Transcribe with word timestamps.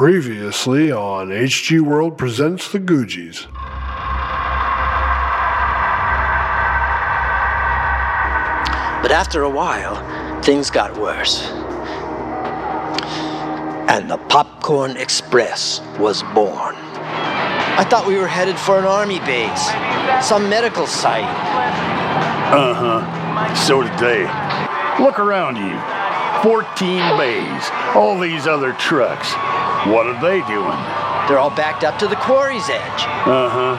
Previously 0.00 0.90
on 0.90 1.28
HG 1.28 1.82
World 1.82 2.16
Presents 2.16 2.72
the 2.72 2.80
Googies. 2.80 3.44
But 9.02 9.12
after 9.12 9.42
a 9.42 9.50
while, 9.50 10.00
things 10.40 10.70
got 10.70 10.96
worse. 10.96 11.42
And 13.90 14.10
the 14.10 14.16
Popcorn 14.30 14.96
Express 14.96 15.82
was 15.98 16.22
born. 16.32 16.76
I 16.76 17.86
thought 17.90 18.06
we 18.06 18.16
were 18.16 18.26
headed 18.26 18.58
for 18.58 18.78
an 18.78 18.86
army 18.86 19.18
base, 19.18 19.66
some 20.26 20.48
medical 20.48 20.86
site. 20.86 21.24
Uh 22.54 22.72
huh. 22.72 23.54
So 23.54 23.82
did 23.82 23.98
they. 23.98 24.22
Look 25.04 25.18
around 25.18 25.56
you. 25.56 25.78
14 26.42 27.18
bays. 27.18 27.70
All 27.94 28.18
these 28.18 28.46
other 28.46 28.72
trucks. 28.72 29.34
What 29.88 30.06
are 30.06 30.20
they 30.20 30.40
doing? 30.46 30.78
They're 31.28 31.38
all 31.38 31.54
backed 31.54 31.84
up 31.84 31.98
to 32.00 32.06
the 32.08 32.16
quarry's 32.16 32.68
edge. 32.68 33.02
Uh 33.24 33.48
huh. 33.48 33.76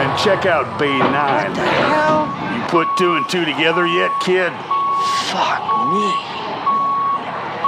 And 0.00 0.18
check 0.18 0.46
out 0.46 0.78
Bay 0.78 0.98
9 0.98 1.08
there. 1.54 1.64
Hell, 1.88 2.26
You 2.56 2.62
put 2.68 2.88
two 2.98 3.14
and 3.14 3.28
two 3.28 3.44
together 3.44 3.86
yet, 3.86 4.10
kid? 4.20 4.52
fuck 5.30 5.62
me. 5.92 6.08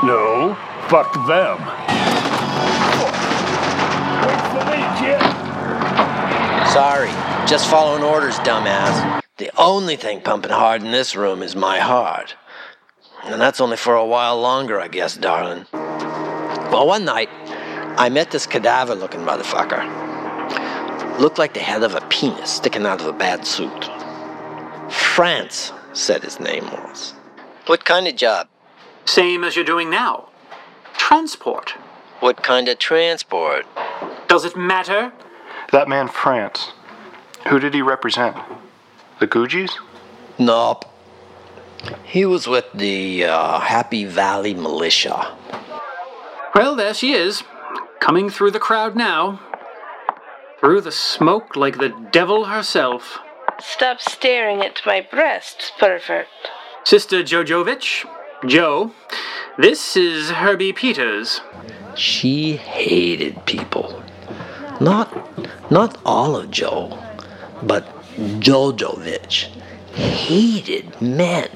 No. 0.07 0.57
Fuck 0.89 1.13
them. 1.27 1.59
Wait 4.27 4.41
for 4.51 4.65
me, 4.67 4.81
kid. 4.99 5.23
Sorry, 6.73 7.11
just 7.49 7.69
following 7.69 8.03
orders, 8.03 8.37
dumbass. 8.41 9.23
The 9.39 9.51
only 9.57 9.97
thing 9.97 10.21
pumping 10.21 10.51
hard 10.53 10.83
in 10.83 10.91
this 10.91 11.17
room 11.17 11.43
is 11.43 11.55
my 11.57 11.79
heart. 11.79 12.35
And 13.25 13.41
that's 13.41 13.61
only 13.61 13.77
for 13.77 13.95
a 13.95 14.05
while 14.05 14.41
longer, 14.41 14.81
I 14.81 14.89
guess, 14.89 15.17
darling. 15.17 15.67
Well, 15.73 16.87
one 16.87 17.05
night, 17.05 17.29
I 17.97 18.09
met 18.09 18.31
this 18.31 18.47
cadaver 18.47 18.95
looking 18.95 19.21
motherfucker. 19.21 21.19
Looked 21.19 21.39
like 21.39 21.55
the 21.55 21.61
head 21.61 21.83
of 21.83 21.95
a 21.95 22.01
penis 22.03 22.51
sticking 22.51 22.87
out 22.87 23.01
of 23.01 23.07
a 23.07 23.13
bad 23.13 23.47
suit. 23.47 23.91
Frantz, 24.91 25.73
said 25.93 26.23
his 26.23 26.41
name 26.41 26.65
was. 26.67 27.15
What 27.67 27.85
kind 27.85 28.09
of 28.09 28.17
job? 28.17 28.49
Same 29.05 29.45
as 29.45 29.57
you're 29.57 29.65
doing 29.65 29.91
now. 29.91 30.29
Transport. 30.95 31.75
What 32.21 32.43
kind 32.43 32.69
of 32.69 32.79
transport? 32.79 33.67
Does 34.29 34.45
it 34.45 34.57
matter? 34.57 35.13
That 35.73 35.89
man 35.89 36.09
Frantz. 36.09 36.73
Who 37.49 37.59
did 37.59 37.75
he 37.75 37.83
represent? 37.83 38.37
The 39.19 39.27
Googies? 39.27 39.73
Nope. 40.39 40.85
He 42.05 42.25
was 42.25 42.47
with 42.47 42.67
the 42.75 43.25
uh, 43.25 43.61
Happy 43.61 44.05
Valley 44.05 44.55
Militia. 44.55 45.37
Well, 46.55 46.75
there 46.77 46.95
she 46.95 47.13
is, 47.13 47.43
coming 48.01 48.31
through 48.31 48.51
the 48.51 48.59
crowd 48.59 48.97
now. 48.97 49.41
Through 50.59 50.81
the 50.81 50.93
smoke 50.93 51.57
like 51.57 51.79
the 51.79 51.95
devil 52.11 52.47
herself. 52.47 53.19
Stop 53.61 54.01
staring 54.01 54.63
at 54.63 54.81
my 54.85 55.07
breasts, 55.11 55.71
pervert. 55.79 56.27
Sister 56.85 57.23
Jojovich, 57.23 58.07
Jo, 58.47 58.93
this 59.59 59.97
is 59.97 60.31
Herbie 60.31 60.73
Peters. 60.73 61.43
She 61.95 62.57
hated 62.57 63.45
people. 63.45 64.03
Not 64.81 65.71
not 65.71 65.99
all 66.07 66.37
of 66.37 66.51
Jo, 66.51 66.99
but 67.63 67.87
Jojovich 68.41 69.49
hated 69.95 71.01
men. 71.03 71.51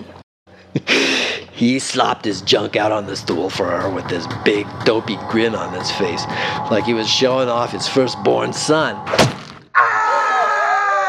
he 1.52 1.78
slopped 1.78 2.24
his 2.24 2.42
junk 2.42 2.76
out 2.76 2.92
on 2.92 3.06
the 3.06 3.16
stool 3.16 3.48
for 3.48 3.70
her 3.70 3.88
with 3.90 4.08
this 4.08 4.26
big 4.44 4.66
dopey 4.84 5.16
grin 5.28 5.54
on 5.54 5.72
his 5.72 5.90
face, 5.92 6.24
like 6.70 6.84
he 6.84 6.94
was 6.94 7.08
showing 7.08 7.48
off 7.48 7.72
his 7.72 7.86
firstborn 7.86 8.52
son. 8.52 8.96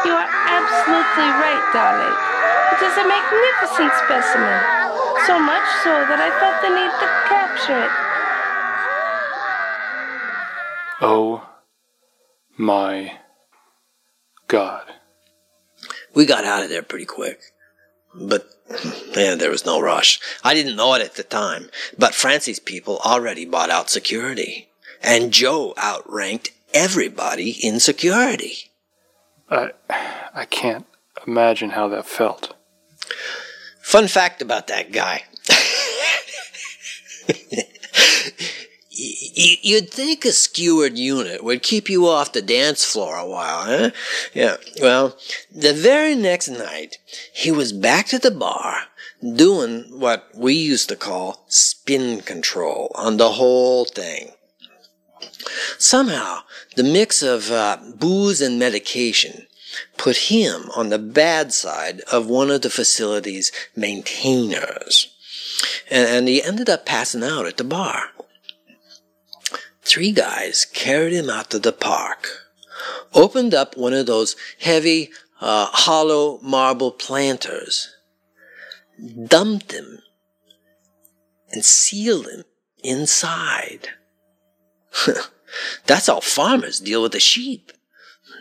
You 0.04 0.12
are 0.12 0.30
absolutely 0.46 1.30
right, 1.42 1.62
darling. 1.72 2.16
It 2.72 2.82
is 2.84 2.96
a 2.96 3.06
magnificent 3.06 3.92
specimen. 4.04 4.60
So 5.26 5.38
much 5.40 5.66
so 5.82 5.90
that 6.06 6.20
I 6.22 6.30
felt 6.38 6.62
the 6.62 6.70
need 6.70 6.92
to 7.02 7.08
capture 7.26 7.82
it. 7.82 7.90
Oh 11.00 11.46
my 12.56 13.18
God. 14.46 14.84
We 16.14 16.24
got 16.24 16.44
out 16.44 16.62
of 16.62 16.70
there 16.70 16.82
pretty 16.82 17.04
quick. 17.06 17.40
But, 18.18 18.46
man, 19.14 19.38
there 19.38 19.50
was 19.50 19.66
no 19.66 19.80
rush. 19.80 20.18
I 20.42 20.54
didn't 20.54 20.76
know 20.76 20.94
it 20.94 21.02
at 21.02 21.14
the 21.14 21.22
time, 21.22 21.68
but 21.98 22.14
Francie's 22.14 22.58
people 22.58 22.98
already 22.98 23.44
bought 23.44 23.70
out 23.70 23.90
security. 23.90 24.68
And 25.02 25.32
Jo 25.32 25.74
outranked 25.76 26.52
everybody 26.72 27.50
in 27.50 27.80
security. 27.80 28.70
I 29.50 29.72
I 30.34 30.46
can't 30.46 30.86
imagine 31.26 31.70
how 31.70 31.88
that 31.88 32.06
felt. 32.06 32.54
Fun 33.80 34.08
fact 34.08 34.42
about 34.42 34.66
that 34.66 34.92
guy. 34.92 35.24
You'd 38.98 39.90
think 39.90 40.24
a 40.24 40.32
skewered 40.32 40.96
unit 40.96 41.44
would 41.44 41.62
keep 41.62 41.90
you 41.90 42.06
off 42.06 42.32
the 42.32 42.40
dance 42.40 42.82
floor 42.82 43.16
a 43.16 43.28
while, 43.28 43.64
huh? 43.64 43.90
Yeah, 44.32 44.56
well, 44.80 45.16
the 45.54 45.74
very 45.74 46.14
next 46.14 46.48
night, 46.48 46.96
he 47.34 47.50
was 47.50 47.72
back 47.72 48.06
to 48.06 48.18
the 48.18 48.30
bar 48.30 48.84
doing 49.34 49.84
what 50.00 50.28
we 50.34 50.54
used 50.54 50.88
to 50.88 50.96
call 50.96 51.44
spin 51.48 52.22
control 52.22 52.90
on 52.94 53.18
the 53.18 53.32
whole 53.32 53.84
thing. 53.84 54.32
Somehow, 55.78 56.40
the 56.76 56.82
mix 56.82 57.22
of 57.22 57.50
uh, 57.50 57.78
booze 57.96 58.40
and 58.40 58.58
medication 58.58 59.46
put 59.98 60.16
him 60.16 60.70
on 60.74 60.88
the 60.88 60.98
bad 60.98 61.52
side 61.52 62.00
of 62.12 62.28
one 62.28 62.50
of 62.50 62.62
the 62.62 62.70
facility's 62.70 63.52
maintainers. 63.74 65.12
And, 65.90 66.08
and 66.08 66.28
he 66.28 66.42
ended 66.42 66.70
up 66.70 66.86
passing 66.86 67.22
out 67.22 67.46
at 67.46 67.56
the 67.58 67.64
bar. 67.64 68.10
Three 69.86 70.10
guys 70.10 70.64
carried 70.64 71.12
him 71.12 71.30
out 71.30 71.50
to 71.50 71.60
the 71.60 71.72
park, 71.72 72.26
opened 73.14 73.54
up 73.54 73.76
one 73.76 73.94
of 73.94 74.06
those 74.06 74.34
heavy, 74.60 75.10
uh, 75.40 75.66
hollow 75.66 76.40
marble 76.42 76.90
planters, 76.90 77.94
dumped 79.28 79.70
him, 79.70 80.00
and 81.52 81.64
sealed 81.64 82.26
him 82.26 82.42
inside. 82.82 83.90
That's 85.86 86.08
how 86.08 86.18
farmers 86.18 86.80
deal 86.80 87.00
with 87.00 87.12
the 87.12 87.20
sheep. 87.20 87.70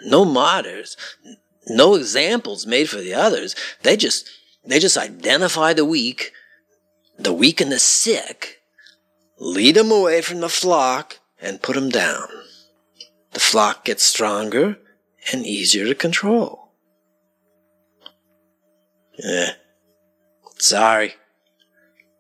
No 0.04 0.26
martyrs, 0.26 0.98
no 1.68 1.94
examples 1.94 2.66
made 2.66 2.90
for 2.90 2.98
the 2.98 3.14
others. 3.14 3.56
They 3.84 3.98
just, 3.98 4.28
they 4.66 4.80
just 4.80 4.98
identify 4.98 5.74
the 5.74 5.86
weak, 5.86 6.32
the 7.20 7.34
weak 7.34 7.62
and 7.62 7.72
the 7.72 7.78
sick, 7.78 8.62
lead 9.38 9.76
them 9.76 9.92
away 9.92 10.24
from 10.24 10.40
the 10.40 10.50
flock, 10.50 11.20
and 11.46 11.62
put 11.62 11.76
them 11.76 11.90
down. 11.90 12.28
The 13.34 13.40
flock 13.40 13.86
gets 13.86 14.04
stronger 14.04 14.78
and 15.32 15.46
easier 15.46 15.86
to 15.86 15.96
control. 15.96 16.72
Eh. 19.24 19.52
Sorry. 20.58 21.16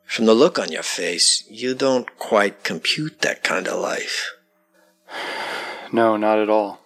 From 0.05 0.25
the 0.25 0.33
look 0.33 0.59
on 0.59 0.71
your 0.71 0.83
face, 0.83 1.43
you 1.49 1.73
don't 1.73 2.17
quite 2.17 2.63
compute 2.63 3.21
that 3.21 3.43
kind 3.43 3.67
of 3.67 3.79
life. 3.79 4.31
No, 5.93 6.17
not 6.17 6.39
at 6.39 6.49
all. 6.49 6.81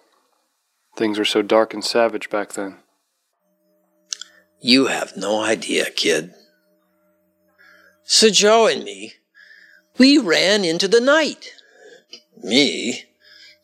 Things 0.94 1.18
were 1.18 1.24
so 1.24 1.40
dark 1.42 1.72
and 1.72 1.82
savage 1.82 2.28
back 2.30 2.52
then. 2.52 2.76
You 4.60 4.86
have 4.86 5.16
no 5.16 5.42
idea, 5.42 5.90
kid. 5.90 6.32
So 8.04 8.28
Jo 8.28 8.66
and 8.66 8.84
me, 8.84 9.14
we 9.98 10.18
ran 10.18 10.64
into 10.64 10.86
the 10.86 11.00
night. 11.00 11.54
Me, 12.42 13.04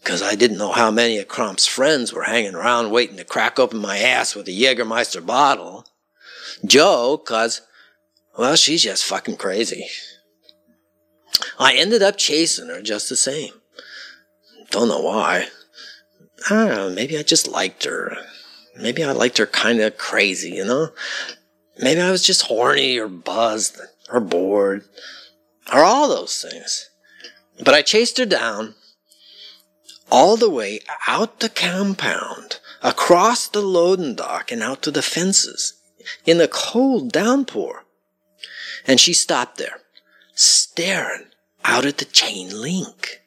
'cause 0.04 0.22
I 0.22 0.34
didn't 0.34 0.58
know 0.58 0.72
how 0.72 0.90
many 0.90 1.18
of 1.18 1.28
Cromp's 1.28 1.66
friends 1.66 2.12
were 2.12 2.24
hanging 2.24 2.54
around 2.54 2.90
waiting 2.90 3.16
to 3.16 3.24
crack 3.24 3.58
open 3.58 3.78
my 3.78 3.98
ass 3.98 4.34
with 4.34 4.48
a 4.48 4.52
Jägermeister 4.52 5.24
bottle. 5.24 5.86
Jo, 6.64 7.18
'cause, 7.18 7.62
well, 8.36 8.56
she's 8.56 8.82
just 8.82 9.04
fucking 9.04 9.36
crazy. 9.36 9.88
I 11.58 11.74
ended 11.74 12.02
up 12.02 12.16
chasing 12.16 12.68
her 12.68 12.82
just 12.82 13.08
the 13.08 13.16
same. 13.16 13.60
Don't 14.70 14.88
know 14.88 15.00
why. 15.00 15.48
I 16.50 16.54
don't 16.54 16.68
know, 16.68 16.90
maybe 16.90 17.16
I 17.18 17.22
just 17.22 17.48
liked 17.48 17.84
her. 17.84 18.16
Maybe 18.76 19.02
I 19.02 19.12
liked 19.12 19.38
her 19.38 19.46
kind 19.46 19.80
of 19.80 19.96
crazy, 19.96 20.50
you 20.50 20.64
know? 20.64 20.92
Maybe 21.78 22.00
I 22.00 22.10
was 22.10 22.22
just 22.22 22.42
horny 22.42 22.98
or 22.98 23.08
buzzed 23.08 23.78
or 24.10 24.20
bored 24.20 24.84
or 25.72 25.82
all 25.82 26.08
those 26.08 26.42
things. 26.42 26.90
But 27.62 27.74
I 27.74 27.82
chased 27.82 28.18
her 28.18 28.26
down 28.26 28.74
all 30.10 30.36
the 30.36 30.50
way 30.50 30.80
out 31.08 31.40
the 31.40 31.48
compound, 31.48 32.60
across 32.82 33.48
the 33.48 33.60
loading 33.60 34.14
dock 34.14 34.52
and 34.52 34.62
out 34.62 34.82
to 34.82 34.90
the 34.90 35.02
fences 35.02 35.74
in 36.24 36.38
the 36.38 36.48
cold 36.48 37.10
downpour. 37.12 37.84
And 38.86 39.00
she 39.00 39.12
stopped 39.12 39.58
there, 39.58 39.80
staring 40.34 41.26
out 41.64 41.84
at 41.84 41.98
the 41.98 42.04
chain 42.04 42.60
link. 42.60 43.22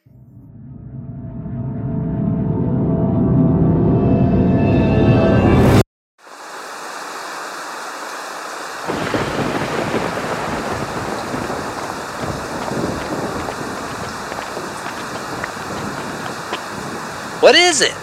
What 17.50 17.57
is 17.57 17.81
it? 17.81 17.98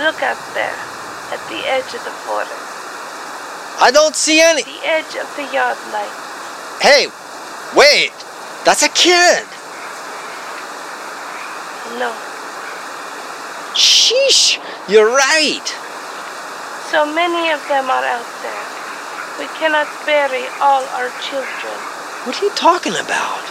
Look 0.00 0.24
out 0.24 0.40
there, 0.56 0.72
at 1.36 1.42
the 1.52 1.60
edge 1.68 1.92
of 1.92 2.00
the 2.00 2.16
forest, 2.24 2.48
I 3.76 3.90
don't 3.92 4.16
see 4.16 4.40
any. 4.40 4.64
the 4.64 4.80
edge 4.88 5.20
of 5.20 5.28
the 5.36 5.44
yard 5.52 5.76
light. 5.92 6.08
Hey, 6.80 7.12
wait. 7.76 8.16
That's 8.64 8.80
a 8.80 8.88
kid. 8.88 9.44
No, 12.00 12.08
Sheesh. 13.76 14.56
You're 14.88 15.12
right. 15.12 15.68
so 16.88 17.04
many 17.04 17.52
of 17.52 17.60
them 17.68 17.92
are 17.92 18.06
out 18.16 18.30
there. 18.40 18.64
We 19.36 19.44
cannot 19.60 19.92
bury 20.08 20.48
all 20.64 20.88
our 20.96 21.12
children. 21.20 21.76
What 22.24 22.40
are 22.40 22.44
you 22.48 22.54
talking 22.56 22.96
about? 22.96 23.44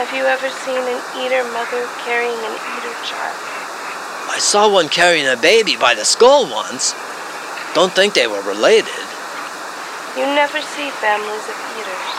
Have 0.00 0.08
you 0.16 0.24
ever 0.24 0.48
seen 0.64 0.80
an 0.80 1.00
eater 1.20 1.44
mother 1.52 1.84
carrying 2.08 2.40
an 2.40 2.56
eater 2.72 2.96
child? 3.04 3.55
I 4.26 4.38
saw 4.42 4.66
one 4.66 4.88
carrying 4.90 5.26
a 5.26 5.38
baby 5.38 5.76
by 5.76 5.94
the 5.94 6.04
skull 6.04 6.50
once. 6.50 6.92
Don't 7.78 7.94
think 7.94 8.12
they 8.12 8.26
were 8.26 8.42
related. 8.42 9.06
You 10.18 10.26
never 10.34 10.58
see 10.60 10.90
families 10.98 11.46
of 11.46 11.56
eaters. 11.76 12.10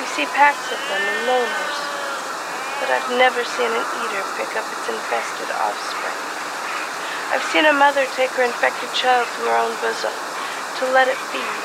You 0.00 0.06
see 0.16 0.26
packs 0.32 0.72
of 0.72 0.80
them 0.88 1.02
and 1.04 1.20
loners. 1.28 1.78
But 2.80 2.88
I've 2.88 3.10
never 3.20 3.44
seen 3.44 3.68
an 3.68 3.86
eater 4.00 4.24
pick 4.40 4.52
up 4.56 4.64
its 4.64 4.86
infested 4.88 5.50
offspring. 5.60 6.18
I've 7.34 7.46
seen 7.50 7.66
a 7.66 7.74
mother 7.74 8.06
take 8.14 8.30
her 8.38 8.46
infected 8.46 8.88
child 8.94 9.26
to 9.26 9.38
her 9.50 9.56
own 9.58 9.74
bosom 9.82 10.14
to 10.80 10.84
let 10.94 11.10
it 11.10 11.18
feed. 11.34 11.60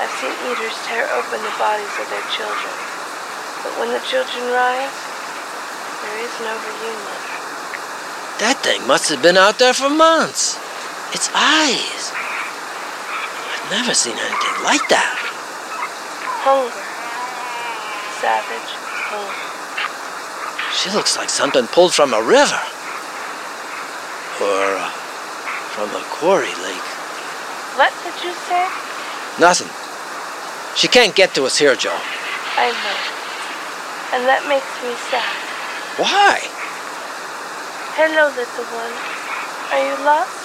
I've 0.00 0.14
seen 0.16 0.32
eaters 0.48 0.76
tear 0.88 1.04
open 1.14 1.38
the 1.44 1.56
bodies 1.60 1.94
of 2.00 2.08
their 2.08 2.26
children. 2.32 2.74
But 3.60 3.76
when 3.76 3.92
the 3.92 4.00
children 4.08 4.48
rise, 4.56 4.98
there 6.00 6.18
is 6.24 6.34
no 6.40 6.54
reunion. 6.56 7.35
That 8.38 8.60
thing 8.62 8.86
must 8.86 9.08
have 9.08 9.22
been 9.22 9.36
out 9.36 9.58
there 9.58 9.72
for 9.72 9.88
months. 9.88 10.60
Its 11.16 11.30
eyes. 11.32 12.12
I've 12.12 13.70
never 13.70 13.94
seen 13.94 14.12
anything 14.12 14.56
like 14.62 14.84
that. 14.92 15.16
Hunger. 16.44 16.84
Savage 18.20 18.70
hunger. 19.08 19.46
She 20.76 20.90
looks 20.92 21.16
like 21.16 21.30
something 21.30 21.66
pulled 21.68 21.94
from 21.94 22.12
a 22.12 22.20
river. 22.20 22.60
Or 24.44 24.68
uh, 24.76 24.90
from 25.72 25.88
a 25.96 26.04
quarry 26.12 26.52
lake. 26.60 26.88
What 27.80 27.92
did 28.04 28.16
you 28.20 28.36
say? 28.44 28.68
Nothing. 29.40 29.72
She 30.76 30.88
can't 30.88 31.14
get 31.14 31.34
to 31.34 31.44
us 31.44 31.56
here, 31.56 31.74
Jo. 31.74 31.96
I 32.60 32.68
know. 32.68 32.98
And 34.12 34.28
that 34.28 34.44
makes 34.44 34.68
me 34.84 34.92
sad. 35.08 35.24
Why? 35.96 36.44
Hello, 37.96 38.28
little 38.28 38.68
one. 38.76 38.92
Are 39.72 39.80
you 39.80 39.96
lost? 40.04 40.36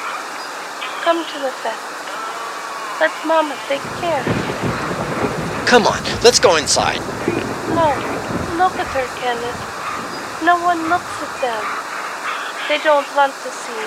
Come 1.03 1.19
to 1.19 1.37
the 1.43 1.51
fence. 1.59 1.83
Let 2.95 3.11
Mama 3.27 3.59
take 3.67 3.83
care. 3.99 4.23
Come 5.67 5.83
on, 5.83 5.99
let's 6.23 6.39
go 6.39 6.55
inside. 6.55 7.03
No, 7.75 7.91
look 8.55 8.71
at 8.79 8.87
her, 8.95 9.03
Kenneth. 9.19 9.61
No 10.47 10.63
one 10.63 10.79
looks 10.87 11.11
at 11.19 11.33
them. 11.43 11.63
They 12.71 12.79
don't 12.87 13.11
want 13.19 13.35
to 13.43 13.51
see 13.51 13.83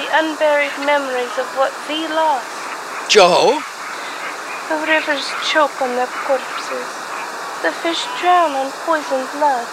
the 0.00 0.08
unburied 0.24 0.72
memories 0.88 1.36
of 1.36 1.44
what 1.60 1.76
we 1.92 2.08
lost. 2.08 2.48
Jo? 3.12 3.60
The 4.72 4.80
rivers 4.88 5.28
choke 5.52 5.76
on 5.84 5.92
their 6.00 6.08
corpses. 6.24 6.88
The 7.60 7.72
fish 7.84 8.00
drown 8.24 8.56
on 8.56 8.72
poisoned 8.88 9.28
blood. 9.36 9.68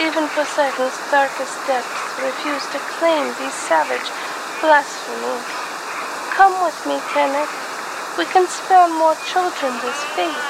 Even 0.00 0.24
Poseidon's 0.32 0.96
darkest 1.12 1.60
depths 1.68 2.01
refuse 2.20 2.66
to 2.74 2.78
claim 2.98 3.24
these 3.40 3.54
savage 3.54 4.08
blasphemies. 4.60 5.46
Come 6.36 6.56
with 6.64 6.76
me, 6.84 7.00
Kenneth. 7.12 7.52
We 8.18 8.24
can 8.28 8.46
spare 8.48 8.88
more 8.88 9.16
children 9.24 9.72
this 9.80 10.00
fate. 10.12 10.42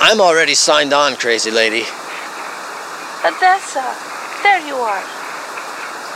I'm 0.00 0.20
already 0.20 0.54
signed 0.54 0.92
on, 0.92 1.16
crazy 1.16 1.50
lady. 1.50 1.84
Odessa, 3.26 3.84
there 4.46 4.62
you 4.64 4.78
are. 4.78 5.04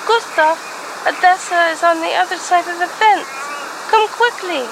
Gustav, 0.07 0.57
Odessa 1.03 1.75
is 1.75 1.83
on 1.83 2.01
the 2.01 2.15
other 2.15 2.39
side 2.39 2.65
of 2.71 2.79
the 2.79 2.87
fence. 2.87 3.29
Come 3.91 4.07
quickly. 4.09 4.65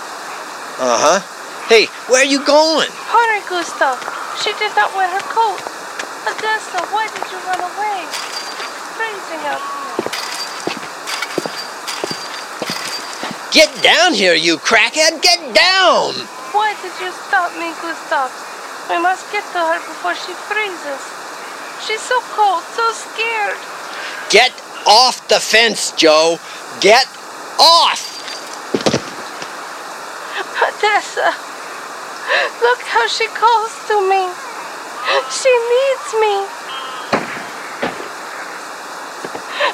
Uh 0.81 0.97
huh. 0.97 1.21
Hey, 1.69 1.87
where 2.09 2.23
are 2.23 2.31
you 2.31 2.41
going? 2.47 2.89
Hurry, 3.11 3.43
Gustav. 3.47 3.99
She 4.41 4.55
did 4.57 4.73
not 4.75 4.95
wear 4.97 5.11
her 5.11 5.25
coat. 5.29 5.61
Odessa, 6.25 6.81
why 6.89 7.07
did 7.11 7.27
you 7.29 7.39
run 7.45 7.61
away? 7.61 8.07
It's 8.07 8.19
freezing 8.97 9.01
out 9.01 9.11
here. 9.11 9.20
Get 13.53 13.83
down 13.83 14.15
here, 14.15 14.35
you 14.35 14.59
crackhead! 14.59 15.23
Get 15.23 15.39
down! 15.55 16.15
Why 16.55 16.75
did 16.83 16.95
you 17.03 17.11
stop 17.27 17.51
me, 17.59 17.75
Gustav? 17.83 18.31
We 18.89 18.99
must 19.03 19.31
get 19.33 19.43
to 19.55 19.59
her 19.59 19.79
before 19.91 20.15
she 20.15 20.33
freezes. 20.35 21.03
She's 21.87 22.01
so 22.01 22.19
cold, 22.35 22.63
so 22.75 22.87
scared. 22.93 23.59
Get 24.31 24.53
off 24.87 25.27
the 25.29 25.41
fence, 25.41 25.91
Jo! 25.93 26.39
Get 26.81 27.07
off! 27.59 28.19
Odessa, 30.63 31.35
look 32.63 32.81
how 32.83 33.07
she 33.07 33.27
calls 33.29 33.75
to 33.89 33.99
me. 34.09 34.31
She 35.31 35.51
needs 35.51 36.15
me. 36.21 36.60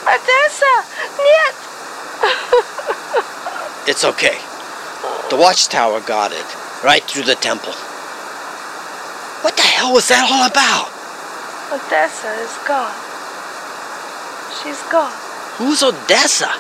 Odessa, 0.07 0.85
niet. 1.19 1.57
It's 3.87 4.05
okay. 4.05 4.39
The 5.31 5.37
watchtower 5.37 6.01
got 6.01 6.33
it, 6.33 6.47
right 6.85 7.03
through 7.03 7.25
the 7.25 7.35
temple. 7.35 7.73
What 9.43 9.57
the 9.57 9.63
hell 9.63 9.93
was 9.93 10.09
that 10.09 10.31
all 10.31 10.47
about? 10.47 10.91
Odessa 11.73 12.31
is 12.43 12.55
gone. 12.67 12.95
She's 14.63 14.83
gone. 14.91 15.13
Who's 15.59 15.83
Odessa? 15.83 16.51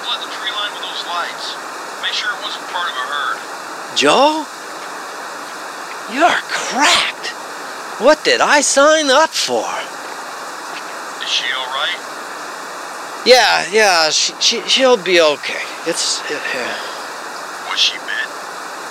Flood 0.00 0.20
the 0.24 0.30
tree 0.32 0.52
line 0.56 0.72
with 0.72 0.82
those 0.82 1.04
lights. 1.06 1.56
Make 2.02 2.12
sure 2.12 2.32
it 2.32 2.40
wasn't 2.42 2.64
part 2.68 2.88
of 2.88 2.96
a 2.96 3.06
herd. 3.12 3.38
Jo? 3.96 4.46
You're 6.12 6.40
cracked. 6.48 7.28
What 8.00 8.24
did 8.24 8.40
I 8.40 8.60
sign 8.60 9.10
up 9.10 9.30
for? 9.30 9.68
Is 11.22 11.30
she 11.30 11.44
all 11.52 11.66
right? 11.66 12.00
Yeah, 13.26 13.66
yeah, 13.70 14.10
she, 14.10 14.32
she, 14.40 14.60
she'll 14.68 14.96
be 14.96 15.20
okay. 15.20 15.62
It's. 15.86 16.20
It, 16.30 16.40
yeah. 16.54 16.76
Was 17.68 17.78
she 17.78 17.98
bit? 17.98 18.28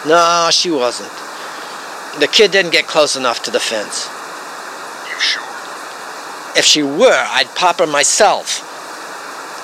No, 0.08 0.50
she 0.52 0.70
wasn't. 0.70 1.12
The 2.20 2.28
kid 2.28 2.52
didn't 2.52 2.72
get 2.72 2.86
close 2.88 3.16
enough 3.16 3.42
to 3.44 3.52
the 3.52 3.60
fence. 3.60 4.08
You 5.10 5.20
sure? 5.20 5.44
If 6.56 6.66
she 6.66 6.84
were, 6.84 7.26
I'd 7.30 7.50
pop 7.56 7.80
her 7.80 7.88
myself. 7.88 8.66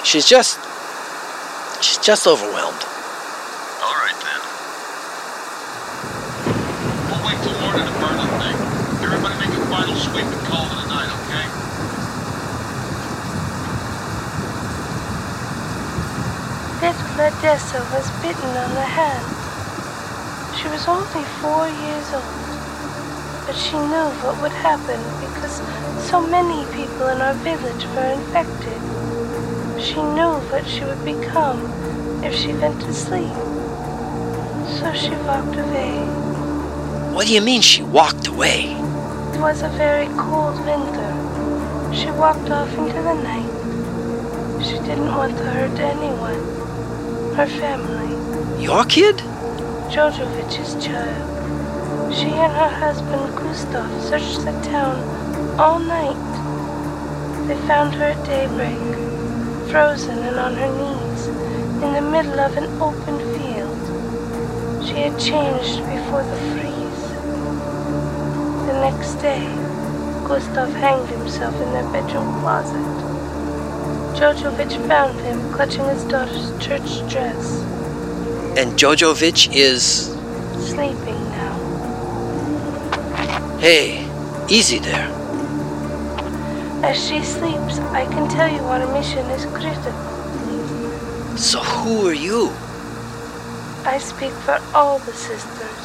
She's 0.04 0.26
just. 0.28 0.60
She's 1.84 2.00
just 2.00 2.26
overwhelmed. 2.26 2.84
All 3.86 3.98
right 4.02 4.18
then. 4.26 4.42
We'll 7.10 7.22
wait 7.26 7.38
till 7.46 7.54
morning 7.62 7.86
to 7.86 7.94
burn 8.02 8.18
the 8.18 8.28
thing. 8.42 8.58
Everybody 9.06 9.36
make 9.38 9.54
a 9.54 9.66
final 9.70 9.96
sweep 9.96 10.26
and 10.26 10.48
call 10.48 10.66
it 10.66 10.86
a 10.86 10.88
night, 10.90 11.10
okay? 11.30 11.46
Little 17.18 17.35
Odessa 17.46 17.78
was 17.94 18.10
bitten 18.24 18.50
on 18.58 18.74
the 18.74 18.82
hand. 18.82 19.24
She 20.58 20.68
was 20.68 20.88
only 20.88 21.24
four 21.42 21.68
years 21.70 22.12
old, 22.12 23.46
but 23.46 23.56
she 23.56 23.78
knew 23.78 24.10
what 24.26 24.42
would 24.42 24.52
happen 24.52 25.00
because 25.22 25.62
so 26.10 26.26
many 26.26 26.66
people 26.74 27.08
in 27.08 27.22
our 27.22 27.36
village 27.46 27.86
were 27.94 28.14
infected. 28.18 28.82
She 29.80 30.02
knew 30.02 30.42
what 30.50 30.66
she 30.66 30.86
would 30.86 31.06
become 31.06 31.62
if 32.24 32.34
she 32.34 32.52
went 32.54 32.82
to 32.82 32.92
sleep. 32.92 33.38
So 34.80 34.92
she 34.96 35.12
walked 35.30 35.56
away. 35.56 36.00
What 37.14 37.28
do 37.28 37.34
you 37.36 37.42
mean 37.42 37.62
she 37.62 37.84
walked 37.84 38.26
away? 38.26 38.72
It 39.36 39.40
was 39.40 39.62
a 39.62 39.70
very 39.70 40.08
cold 40.18 40.58
winter. 40.66 41.94
She 41.94 42.10
walked 42.10 42.50
off 42.50 42.76
into 42.76 43.04
the 43.04 43.14
night. 43.14 44.66
She 44.66 44.80
didn't 44.80 45.16
want 45.16 45.38
to 45.38 45.44
hurt 45.44 45.78
anyone. 45.78 46.55
Her 47.36 47.48
family. 47.48 48.64
Your 48.64 48.86
kid? 48.86 49.18
Jojovich's 49.92 50.74
child. 50.82 52.14
She 52.16 52.30
and 52.30 52.54
her 52.54 52.70
husband 52.70 53.36
Gustav 53.36 53.92
searched 54.02 54.46
the 54.46 54.54
town 54.64 55.60
all 55.60 55.80
night. 55.80 56.16
They 57.46 57.58
found 57.68 57.94
her 57.96 58.06
at 58.06 58.26
daybreak, 58.26 58.80
frozen 59.70 60.20
and 60.20 60.38
on 60.38 60.56
her 60.56 60.72
knees, 60.80 61.28
in 61.84 61.92
the 61.92 62.10
middle 62.10 62.40
of 62.40 62.56
an 62.56 62.82
open 62.82 63.20
field. 63.36 64.88
She 64.88 64.94
had 64.94 65.20
changed 65.20 65.80
before 65.92 66.24
the 66.24 66.38
freeze. 66.54 67.06
The 68.66 68.80
next 68.80 69.16
day, 69.16 69.46
Gustav 70.24 70.72
hanged 70.72 71.10
himself 71.10 71.54
in 71.56 71.74
their 71.74 71.92
bedroom 71.92 72.40
closet. 72.40 73.05
Jojovich 74.16 74.78
found 74.88 75.20
him 75.20 75.40
clutching 75.54 75.84
his 75.86 76.04
daughter's 76.06 76.50
church 76.66 77.00
dress, 77.12 77.62
And 78.58 78.78
Jojovich 78.80 79.54
is. 79.54 80.14
sleeping 80.70 81.22
now. 81.32 81.56
Hey, 83.60 84.08
easy 84.48 84.80
there. 84.80 85.10
As 86.84 86.96
she 87.06 87.22
sleeps, 87.24 87.80
I 87.92 88.06
can 88.06 88.30
tell 88.30 88.48
you 88.50 88.60
our 88.62 88.88
mission 88.94 89.26
is 89.32 89.46
critical. 89.48 89.92
So 91.38 91.60
who 91.60 92.08
are 92.08 92.14
you? 92.14 92.52
I 93.86 93.98
speak 94.00 94.32
for 94.32 94.60
all 94.74 95.00
the 95.00 95.14
sisters. 95.14 95.82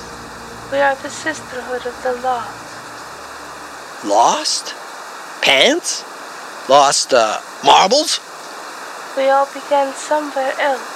We 0.71 0.79
are 0.79 0.95
the 1.03 1.11
Sisterhood 1.11 1.85
of 1.85 2.03
the 2.05 2.13
Lost. 2.23 4.07
Lost? 4.07 4.75
Pants? 5.43 6.05
Lost, 6.71 7.13
uh, 7.13 7.43
marbles? 7.65 8.21
We 9.17 9.27
all 9.27 9.51
began 9.51 9.93
somewhere 9.93 10.55
else. 10.63 10.87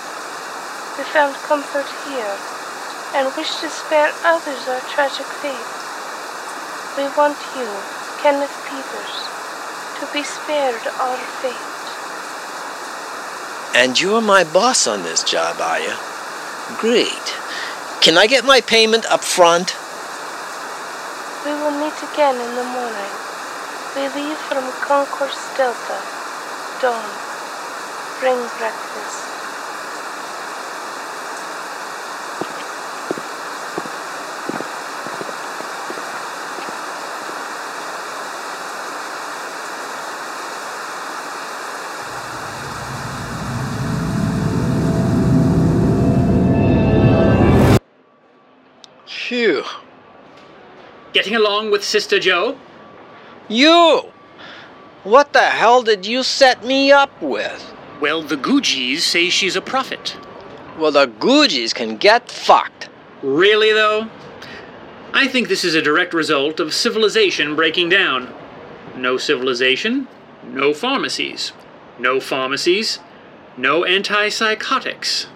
We 0.94 1.02
found 1.02 1.34
comfort 1.42 1.90
here 2.06 2.38
and 3.18 3.26
wish 3.34 3.58
to 3.58 3.68
spare 3.68 4.14
others 4.22 4.68
our 4.70 4.78
tragic 4.94 5.26
fate. 5.42 5.66
We 6.94 7.10
want 7.18 7.34
you, 7.58 7.66
Kenneth 8.22 8.54
Peters, 8.70 9.18
to 9.98 10.06
be 10.14 10.22
spared 10.22 10.86
our 11.02 11.18
fate. 11.42 11.74
And 13.74 14.00
you're 14.00 14.22
my 14.22 14.44
boss 14.44 14.86
on 14.86 15.02
this 15.02 15.24
job, 15.24 15.56
are 15.58 15.80
you? 15.80 15.96
Great. 16.78 17.34
Can 18.00 18.16
I 18.16 18.28
get 18.28 18.44
my 18.44 18.60
payment 18.60 19.06
up 19.06 19.24
front? 19.24 19.74
We 21.44 21.50
will 21.50 21.74
meet 21.82 21.98
again 22.14 22.36
in 22.36 22.54
the 22.54 22.62
morning. 22.62 23.33
We 23.96 24.08
leave 24.08 24.36
from 24.36 24.64
Concourse 24.82 25.56
Delta. 25.56 26.02
Dawn. 26.82 27.10
Bring 28.18 28.34
breakfast. 28.58 29.34
Phew. 49.06 49.62
Getting 51.12 51.36
along 51.36 51.70
with 51.70 51.84
Sister 51.84 52.18
Jo? 52.18 52.58
You! 53.48 54.12
What 55.02 55.32
the 55.32 55.42
hell 55.42 55.82
did 55.82 56.06
you 56.06 56.22
set 56.22 56.64
me 56.64 56.90
up 56.90 57.20
with? 57.20 57.74
Well, 58.00 58.22
the 58.22 58.36
Googie's 58.36 59.04
say 59.04 59.28
she's 59.28 59.56
a 59.56 59.60
prophet. 59.60 60.16
Well, 60.78 60.92
the 60.92 61.06
Googies 61.06 61.74
can 61.74 61.96
get 61.96 62.30
fucked. 62.30 62.88
Really, 63.22 63.72
though? 63.72 64.08
I 65.12 65.28
think 65.28 65.48
this 65.48 65.64
is 65.64 65.74
a 65.74 65.82
direct 65.82 66.14
result 66.14 66.58
of 66.58 66.74
civilization 66.74 67.54
breaking 67.54 67.88
down. 67.88 68.34
No 68.96 69.16
civilization, 69.16 70.08
no 70.42 70.72
pharmacies. 70.72 71.52
No 71.98 72.18
pharmacies, 72.18 72.98
no 73.56 73.82
antipsychotics. 73.82 75.26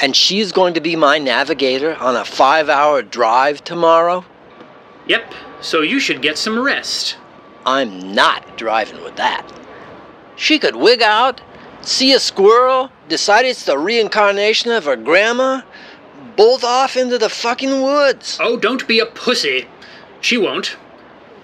And 0.00 0.14
she's 0.14 0.52
going 0.52 0.74
to 0.74 0.80
be 0.80 0.96
my 0.96 1.18
navigator 1.18 1.96
on 1.96 2.14
a 2.14 2.24
five 2.24 2.68
hour 2.68 3.02
drive 3.02 3.64
tomorrow? 3.64 4.24
Yep, 5.06 5.34
so 5.60 5.80
you 5.80 5.98
should 5.98 6.20
get 6.20 6.36
some 6.36 6.58
rest. 6.58 7.16
I'm 7.68 8.14
not 8.14 8.56
driving 8.56 9.04
with 9.04 9.16
that. 9.16 9.46
She 10.36 10.58
could 10.58 10.74
wig 10.74 11.02
out, 11.02 11.42
see 11.82 12.14
a 12.14 12.18
squirrel, 12.18 12.90
decide 13.10 13.44
it's 13.44 13.66
the 13.66 13.76
reincarnation 13.76 14.70
of 14.70 14.86
her 14.86 14.96
grandma, 14.96 15.60
bolt 16.34 16.64
off 16.64 16.96
into 16.96 17.18
the 17.18 17.28
fucking 17.28 17.82
woods. 17.82 18.38
Oh, 18.40 18.56
don't 18.56 18.88
be 18.88 19.00
a 19.00 19.04
pussy. 19.04 19.68
She 20.22 20.38
won't. 20.38 20.78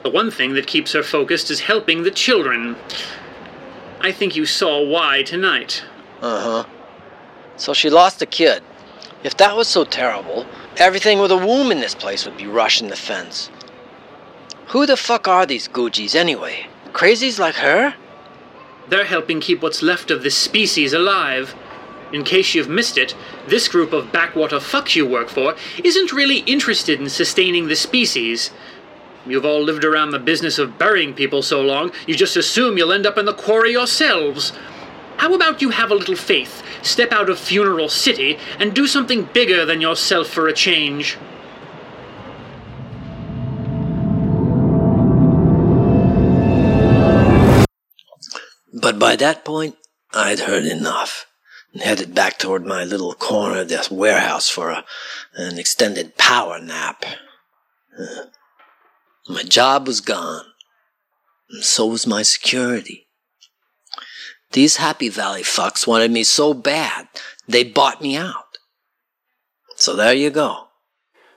The 0.03 0.09
one 0.09 0.31
thing 0.31 0.55
that 0.55 0.67
keeps 0.67 0.93
her 0.93 1.03
focused 1.03 1.51
is 1.51 1.61
helping 1.61 2.05
the 2.05 2.11
children. 2.11 2.77
I 4.01 4.11
think 4.11 4.35
you 4.35 4.47
saw 4.47 4.83
why 4.83 5.25
tonight. 5.25 5.85
Uh 6.23 6.41
huh. 6.41 6.65
So 7.59 7.75
she 7.75 7.91
lost 7.91 8.23
a 8.23 8.27
kid. 8.27 8.63
If 9.23 9.37
that 9.37 9.57
was 9.57 9.69
so 9.69 9.85
terrible, 9.85 10.47
everything 10.79 11.19
with 11.19 11.33
a 11.33 11.37
womb 11.37 11.71
in 11.71 11.81
this 11.81 11.95
place 11.95 12.25
would 12.25 12.39
be 12.39 12.47
rushing 12.47 12.89
the 12.89 12.97
fence. 12.97 13.51
Who 14.75 14.87
the 14.87 14.97
fuck 14.97 15.29
are 15.29 15.47
these 15.47 15.69
Googies 15.69 16.17
anyway? 16.17 16.67
Crazies 16.93 17.39
like 17.39 17.55
her? 17.55 17.95
They're 18.89 19.05
helping 19.05 19.39
keep 19.39 19.63
what's 19.63 19.85
left 19.85 20.11
of 20.11 20.25
this 20.25 20.37
species 20.37 20.93
alive. 20.93 21.55
In 22.13 22.25
case 22.25 22.57
you've 22.57 22.69
missed 22.69 22.99
it, 22.99 23.15
this 23.47 23.69
group 23.69 23.93
of 23.93 24.11
backwater 24.11 24.57
fucks 24.57 24.97
you 24.97 25.07
work 25.07 25.29
for 25.29 25.55
isn't 25.85 26.13
really 26.13 26.39
interested 26.39 27.01
in 27.01 27.09
sustaining 27.09 27.69
the 27.69 27.77
species. 27.77 28.51
You've 29.25 29.45
all 29.45 29.63
lived 29.63 29.85
around 29.85 30.11
the 30.11 30.19
business 30.19 30.59
of 30.59 30.77
burying 30.77 31.15
people 31.15 31.43
so 31.43 31.61
long, 31.61 31.93
you 32.09 32.17
just 32.17 32.37
assume 32.37 32.77
you'll 32.77 32.93
end 32.93 33.07
up 33.07 33.17
in 33.17 33.27
the 33.27 33.33
quarry 33.33 33.71
yourselves. 33.71 34.53
How 35.19 35.33
about 35.35 35.63
you 35.63 35.71
have 35.71 35.93
a 35.93 35.95
little 35.95 36.17
faith, 36.17 36.65
step 36.83 37.13
out 37.13 37.31
of 37.31 37.39
Funeral 37.39 37.89
City, 37.89 38.39
and 38.59 38.75
do 38.75 38.89
something 38.89 39.29
bigger 39.33 39.65
than 39.65 39.81
yourself 39.81 40.27
for 40.27 40.49
a 40.49 40.53
change? 40.53 41.17
But 48.85 48.99
by 48.99 49.17
that 49.17 49.47
point, 49.47 49.77
I'd 50.13 50.41
heard 50.41 50.67
enough 50.67 51.25
and 51.73 51.81
headed 51.81 52.15
back 52.15 52.37
toward 52.37 52.67
my 52.67 52.85
little 52.85 53.15
corner 53.15 53.63
of 53.63 53.71
this 53.71 53.91
warehouse 53.91 54.51
for 54.51 54.69
a, 54.69 54.85
an 55.33 55.59
extended 55.59 56.19
power 56.19 56.61
nap. 56.61 57.03
Uh, 57.99 58.25
My 59.27 59.43
job 59.43 59.87
was 59.87 60.03
gone, 60.03 60.45
and 61.49 61.65
so 61.65 61.87
was 61.87 62.07
my 62.07 62.21
security. 62.21 63.07
These 64.53 64.77
Happy 64.77 65.09
Valley 65.09 65.45
fucks 65.45 65.87
wanted 65.87 66.11
me 66.11 66.23
so 66.23 66.53
bad, 66.53 67.09
they 67.49 67.65
bought 67.65 68.03
me 68.03 68.19
out. 68.19 68.59
So 69.77 69.97
there 69.97 70.13
you 70.13 70.29
go. 70.29 70.67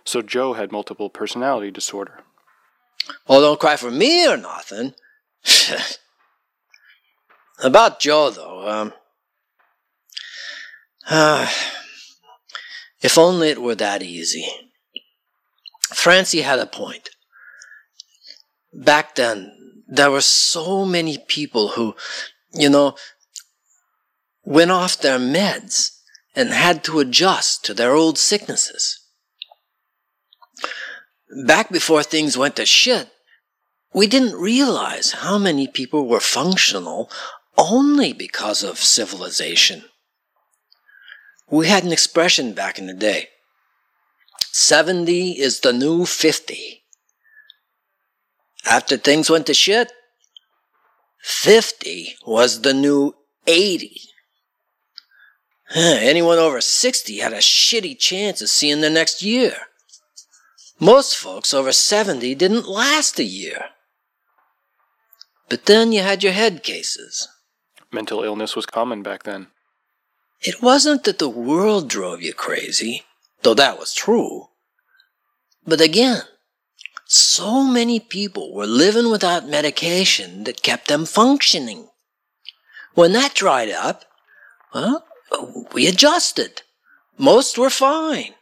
So 0.04 0.22
Jo 0.22 0.51
had 0.51 0.74
multiple 0.74 1.10
personality 1.10 1.72
disorder. 1.72 2.25
Oh, 3.25 3.39
don't 3.39 3.58
cry 3.58 3.77
for 3.77 3.89
me 3.89 4.27
or 4.27 4.36
nothing. 4.36 4.96
About 7.60 8.00
Jo, 8.00 8.30
though, 8.30 8.68
um. 8.68 8.94
Uh, 11.10 11.50
if 13.02 13.18
only 13.18 13.50
it 13.50 13.62
were 13.62 13.76
that 13.76 14.04
easy. 14.04 14.46
Francie 15.94 16.42
had 16.42 16.60
a 16.60 16.66
point. 16.66 17.10
Back 18.74 19.16
then, 19.16 19.84
there 19.88 20.12
were 20.12 20.22
so 20.22 20.86
many 20.86 21.18
people 21.18 21.70
who, 21.70 21.96
you 22.54 22.70
know, 22.70 22.96
went 24.44 24.72
off 24.72 24.98
their 24.98 25.20
meds 25.20 25.98
and 26.36 26.50
had 26.50 26.84
to 26.84 27.00
adjust 27.00 27.66
to 27.66 27.74
their 27.74 27.94
old 27.94 28.18
sicknesses. 28.18 29.00
Back 31.46 31.72
before 31.72 32.04
things 32.04 32.38
went 32.38 32.56
to 32.58 32.66
shit, 32.66 33.10
we 33.94 34.08
didn't 34.08 34.36
realize 34.40 35.12
how 35.12 35.38
many 35.38 35.68
people 35.68 36.08
were 36.08 36.20
functional 36.20 37.10
only 37.58 38.14
because 38.14 38.64
of 38.64 38.78
civilization. 38.78 39.84
We 41.50 41.68
had 41.68 41.84
an 41.84 41.92
expression 41.92 42.54
back 42.54 42.78
in 42.78 42.88
the 42.88 42.94
day 42.94 43.30
70 44.52 45.40
is 45.40 45.60
the 45.62 45.74
new 45.74 46.06
50. 46.06 46.84
After 48.66 48.98
things 48.98 49.30
went 49.30 49.46
to 49.48 49.54
shit, 49.54 49.92
50 51.22 52.16
was 52.26 52.62
the 52.62 52.74
new 52.74 53.14
80. 53.46 54.02
Anyone 55.76 56.38
over 56.38 56.62
60 56.62 57.18
had 57.18 57.34
a 57.34 57.38
shitty 57.38 57.98
chance 58.00 58.42
of 58.42 58.50
seeing 58.50 58.82
the 58.82 58.90
next 58.90 59.22
year. 59.22 59.54
Most 60.80 61.16
folks 61.16 61.54
over 61.54 61.72
70 61.72 62.36
didn't 62.36 62.68
last 62.68 63.20
a 63.20 63.24
year. 63.24 63.66
But 65.50 65.66
then 65.66 65.92
you 65.92 66.02
had 66.02 66.24
your 66.24 66.34
head 66.34 66.64
cases. 66.64 67.28
Mental 67.91 68.24
illness 68.24 68.56
was 68.56 68.65
common 68.65 69.01
back 69.01 69.24
then. 69.24 69.48
It 70.41 70.62
wasn't 70.62 71.03
that 71.06 71.20
the 71.20 71.29
world 71.29 71.89
drove 71.89 72.22
you 72.22 72.34
crazy, 72.34 73.03
though 73.41 73.56
that 73.56 73.79
was 73.79 73.94
true. 73.94 74.50
But 75.65 75.82
again, 75.82 76.22
so 77.06 77.63
many 77.63 78.00
people 78.00 78.53
were 78.53 78.67
living 78.67 79.10
without 79.10 79.48
medication 79.48 80.44
that 80.44 80.62
kept 80.62 80.88
them 80.88 81.06
functioning. 81.06 81.88
When 82.94 83.13
that 83.13 83.34
dried 83.34 83.70
up, 83.70 84.06
well, 84.74 85.06
we 85.74 85.88
adjusted. 85.88 86.62
Most 87.17 87.58
were 87.58 87.70
fine. 87.70 88.34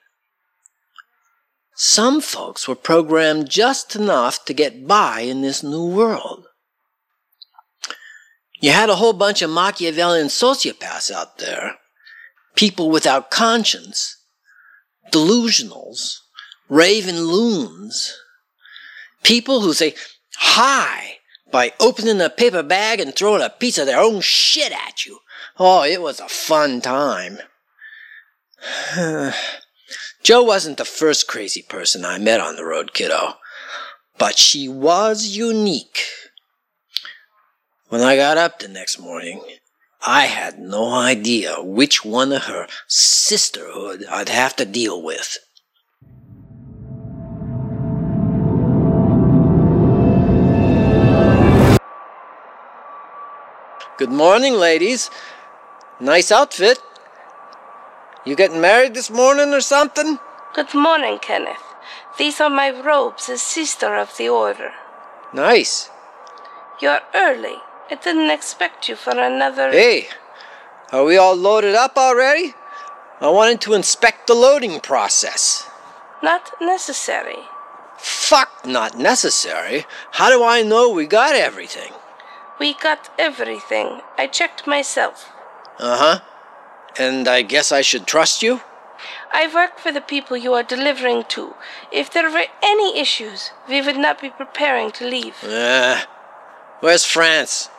Some 1.75 2.21
folks 2.21 2.67
were 2.67 2.75
programmed 2.75 3.49
just 3.49 3.95
enough 3.95 4.45
to 4.45 4.53
get 4.53 4.87
by 4.87 5.21
in 5.21 5.41
this 5.41 5.61
new 5.61 5.85
world. 5.85 6.44
You 8.59 8.71
had 8.71 8.89
a 8.89 8.95
whole 8.95 9.13
bunch 9.13 9.41
of 9.41 9.49
Machiavellian 9.49 10.27
sociopaths 10.27 11.11
out 11.11 11.37
there, 11.37 11.75
people 12.55 12.89
without 12.89 13.31
conscience, 13.31 14.17
delusionals, 15.11 16.19
raven 16.69 17.25
loons, 17.25 18.17
people 19.23 19.61
who 19.61 19.73
say 19.73 19.95
hi 20.37 21.17
by 21.51 21.73
opening 21.79 22.21
a 22.21 22.29
paper 22.29 22.63
bag 22.63 22.99
and 22.99 23.15
throwing 23.15 23.41
a 23.41 23.49
piece 23.49 23.77
of 23.77 23.85
their 23.85 23.99
own 23.99 24.21
shit 24.21 24.71
at 24.71 25.05
you. 25.05 25.19
Oh, 25.57 25.83
it 25.83 26.01
was 26.01 26.19
a 26.19 26.27
fun 26.27 26.81
time. 26.81 27.39
Jo 30.23 30.41
wasn't 30.41 30.77
the 30.77 30.85
first 30.85 31.27
crazy 31.27 31.61
person 31.61 32.03
I 32.03 32.17
met 32.17 32.41
on 32.41 32.55
the 32.55 32.65
road, 32.65 32.93
kiddo, 32.93 33.35
but 34.17 34.39
she 34.39 34.67
was 34.67 35.27
unique. 35.37 36.03
When 37.89 38.01
I 38.01 38.15
got 38.15 38.37
up 38.37 38.57
the 38.57 38.67
next 38.67 38.97
morning, 38.97 39.43
I 40.03 40.25
had 40.25 40.57
no 40.57 40.91
idea 40.91 41.61
which 41.61 42.03
one 42.03 42.31
of 42.31 42.45
her 42.45 42.65
sisterhood 42.87 44.03
I'd 44.09 44.29
have 44.29 44.55
to 44.55 44.65
deal 44.65 45.03
with. 45.03 45.37
Good 53.99 54.11
morning, 54.11 54.55
ladies. 54.55 55.11
Nice 55.99 56.31
outfit. 56.31 56.79
You 58.25 58.35
getting 58.35 58.59
married 58.59 58.95
this 58.95 59.11
morning 59.11 59.53
or 59.53 59.61
something? 59.61 60.17
Good 60.55 60.73
morning, 60.73 61.19
Kenneth. 61.19 61.61
These 62.17 62.41
are 62.41 62.49
my 62.49 62.71
robes 62.71 63.29
as 63.29 63.43
sister 63.43 63.95
of 63.95 64.17
the 64.17 64.27
order. 64.27 64.71
Nice. 65.33 65.91
You're 66.81 67.01
early. 67.13 67.57
I 67.89 67.95
didn't 67.95 68.31
expect 68.31 68.89
you 68.89 68.95
for 68.95 69.11
another. 69.11 69.71
Hey, 69.71 70.07
are 70.91 71.03
we 71.03 71.17
all 71.17 71.35
loaded 71.35 71.75
up 71.75 71.97
already? 71.97 72.53
I 73.21 73.29
wanted 73.29 73.61
to 73.61 73.73
inspect 73.73 74.27
the 74.27 74.33
loading 74.33 74.79
process. 74.79 75.67
Not 76.23 76.51
necessary. 76.59 77.43
Fuck, 77.97 78.65
not 78.65 78.97
necessary. 78.97 79.85
How 80.11 80.29
do 80.29 80.43
I 80.43 80.63
know 80.63 80.89
we 80.89 81.05
got 81.05 81.35
everything? 81.35 81.93
We 82.59 82.73
got 82.73 83.09
everything. 83.19 84.01
I 84.17 84.27
checked 84.27 84.65
myself. 84.65 85.31
Uh 85.79 85.97
huh. 85.97 86.19
And 86.97 87.27
I 87.27 87.41
guess 87.41 87.71
I 87.71 87.81
should 87.81 88.07
trust 88.07 88.41
you? 88.41 88.61
I 89.31 89.53
work 89.53 89.77
for 89.77 89.91
the 89.91 90.01
people 90.01 90.37
you 90.37 90.53
are 90.53 90.63
delivering 90.63 91.25
to. 91.29 91.53
If 91.91 92.11
there 92.11 92.31
were 92.31 92.45
any 92.63 92.97
issues, 92.97 93.51
we 93.67 93.81
would 93.81 93.97
not 93.97 94.21
be 94.21 94.29
preparing 94.29 94.91
to 94.91 95.05
leave. 95.07 95.43
Uh, 95.43 96.01
where's 96.79 97.05
Frantz? 97.05 97.69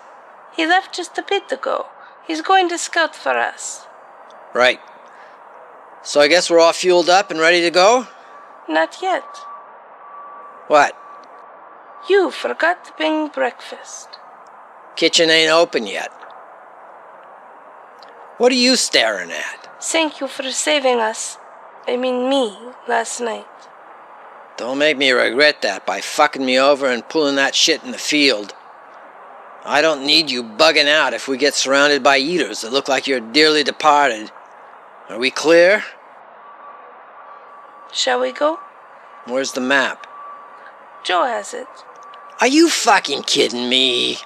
He 0.56 0.66
left 0.66 0.94
just 0.94 1.18
a 1.18 1.22
bit 1.22 1.52
ago. 1.52 1.86
He's 2.26 2.40
going 2.40 2.68
to 2.70 2.78
scout 2.78 3.14
for 3.14 3.36
us. 3.36 3.86
Right. 4.54 4.80
So 6.02 6.20
I 6.20 6.28
guess 6.28 6.48
we're 6.48 6.60
all 6.60 6.72
fueled 6.72 7.08
up 7.08 7.30
and 7.30 7.38
ready 7.38 7.60
to 7.60 7.70
go? 7.70 8.06
Not 8.68 8.96
yet. 9.02 9.25
What? 10.68 10.96
You 12.08 12.30
forgot 12.30 12.85
to 12.87 12.92
bring 12.96 13.28
breakfast. 13.28 14.09
Kitchen 14.96 15.31
ain't 15.31 15.50
open 15.50 15.87
yet. 15.87 16.11
What 18.38 18.50
are 18.52 18.57
you 18.57 18.76
staring 18.76 19.31
at? 19.31 19.83
Thank 19.83 20.20
you 20.20 20.26
for 20.28 20.42
saving 20.50 21.00
us. 21.00 21.38
I 21.87 21.96
mean, 21.96 22.28
me, 22.28 22.57
last 22.88 23.20
night. 23.20 23.46
Don't 24.57 24.78
make 24.78 24.96
me 24.96 25.11
regret 25.11 25.62
that 25.62 25.85
by 25.85 26.00
fucking 26.00 26.44
me 26.44 26.59
over 26.59 26.87
and 26.87 27.07
pulling 27.09 27.37
that 27.37 27.54
shit 27.54 27.85
in 27.85 27.92
the 27.92 27.98
field. 27.98 28.54
I 29.68 29.81
don't 29.83 30.07
need 30.07 30.31
you 30.31 30.44
bugging 30.44 30.87
out 30.87 31.12
if 31.12 31.26
we 31.26 31.37
get 31.37 31.55
surrounded 31.55 32.00
by 32.00 32.18
eaters 32.18 32.61
that 32.61 32.72
look 32.72 32.88
like 32.88 33.09
you're 33.09 33.18
dearly 33.18 33.64
departed. 33.64 34.31
Are 35.09 35.18
we 35.18 35.29
clear? 35.29 35.83
Shall 37.92 38.20
we 38.20 38.31
go? 38.31 38.61
Where's 39.24 39.52
the 39.52 39.61
map? 39.61 40.07
Jo 41.05 41.24
has 41.24 41.52
it. 41.52 41.66
Are 42.40 42.46
you 42.46 42.68
fucking 42.68 43.24
kidding 43.24 43.68
me? 43.68 44.18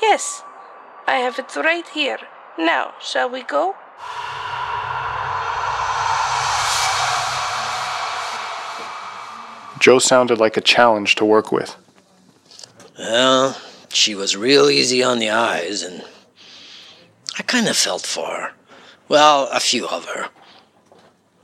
Yes, 0.00 0.42
I 1.06 1.16
have 1.16 1.38
it 1.38 1.54
right 1.56 1.86
here. 1.88 2.18
Now, 2.58 2.94
shall 2.98 3.28
we 3.28 3.42
go? 3.42 3.74
Jo 9.78 9.98
sounded 9.98 10.38
like 10.38 10.56
a 10.56 10.62
challenge 10.62 11.16
to 11.16 11.24
work 11.26 11.52
with. 11.52 11.76
Well, 12.98 13.60
she 13.96 14.14
was 14.14 14.36
real 14.36 14.68
easy 14.68 15.02
on 15.02 15.18
the 15.18 15.30
eyes, 15.30 15.82
and 15.82 16.04
I 17.38 17.42
kind 17.42 17.66
of 17.66 17.76
felt 17.76 18.02
for 18.02 18.26
her. 18.26 18.52
Well, 19.08 19.48
a 19.52 19.60
few 19.60 19.88
of 19.88 20.04
her. 20.06 20.28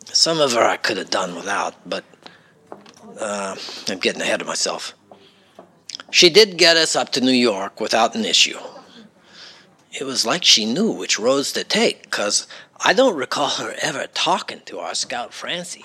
Some 0.05 0.41
of 0.41 0.53
her 0.53 0.62
I 0.62 0.77
could 0.77 0.99
have 0.99 1.11
done 1.11 1.35
without, 1.35 1.75
but 1.88 2.05
uh, 3.19 3.57
I'm 3.88 3.99
getting 3.99 4.23
ahead 4.23 4.41
of 4.41 4.47
myself. 4.47 4.95
She 6.11 6.29
did 6.29 6.59
get 6.59 6.77
us 6.77 6.95
up 6.95 7.11
to 7.12 7.21
New 7.21 7.33
York 7.33 7.81
without 7.81 8.15
an 8.15 8.25
issue. 8.27 8.59
It 9.99 10.05
was 10.05 10.27
like 10.27 10.45
she 10.45 10.67
knew 10.67 10.91
which 10.91 11.19
roads 11.19 11.53
to 11.53 11.65
take, 11.65 12.11
'cause 12.11 12.47
I 12.81 12.93
don't 12.93 13.17
recall 13.17 13.49
her 13.51 13.75
ever 13.81 14.07
talking 14.09 14.61
to 14.67 14.79
our 14.81 14.95
scout 14.95 15.33
Francie. 15.33 15.85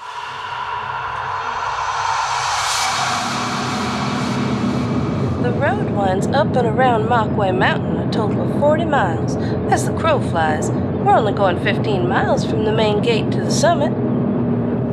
Winds 5.98 6.28
up 6.28 6.56
and 6.56 6.68
around 6.68 7.08
Mockway 7.08 7.58
Mountain 7.58 7.98
a 7.98 8.12
total 8.12 8.42
of 8.42 8.60
40 8.60 8.86
miles. 8.86 9.36
As 9.72 9.86
the 9.86 9.98
crow 9.98 10.22
flies, 10.22 10.70
we're 10.70 11.16
only 11.16 11.34
going 11.34 11.62
15 11.62 12.08
miles 12.08 12.46
from 12.46 12.66
the 12.66 12.72
main 12.72 13.02
gate 13.02 13.32
to 13.32 13.42
the 13.42 13.52
summit. 13.52 13.92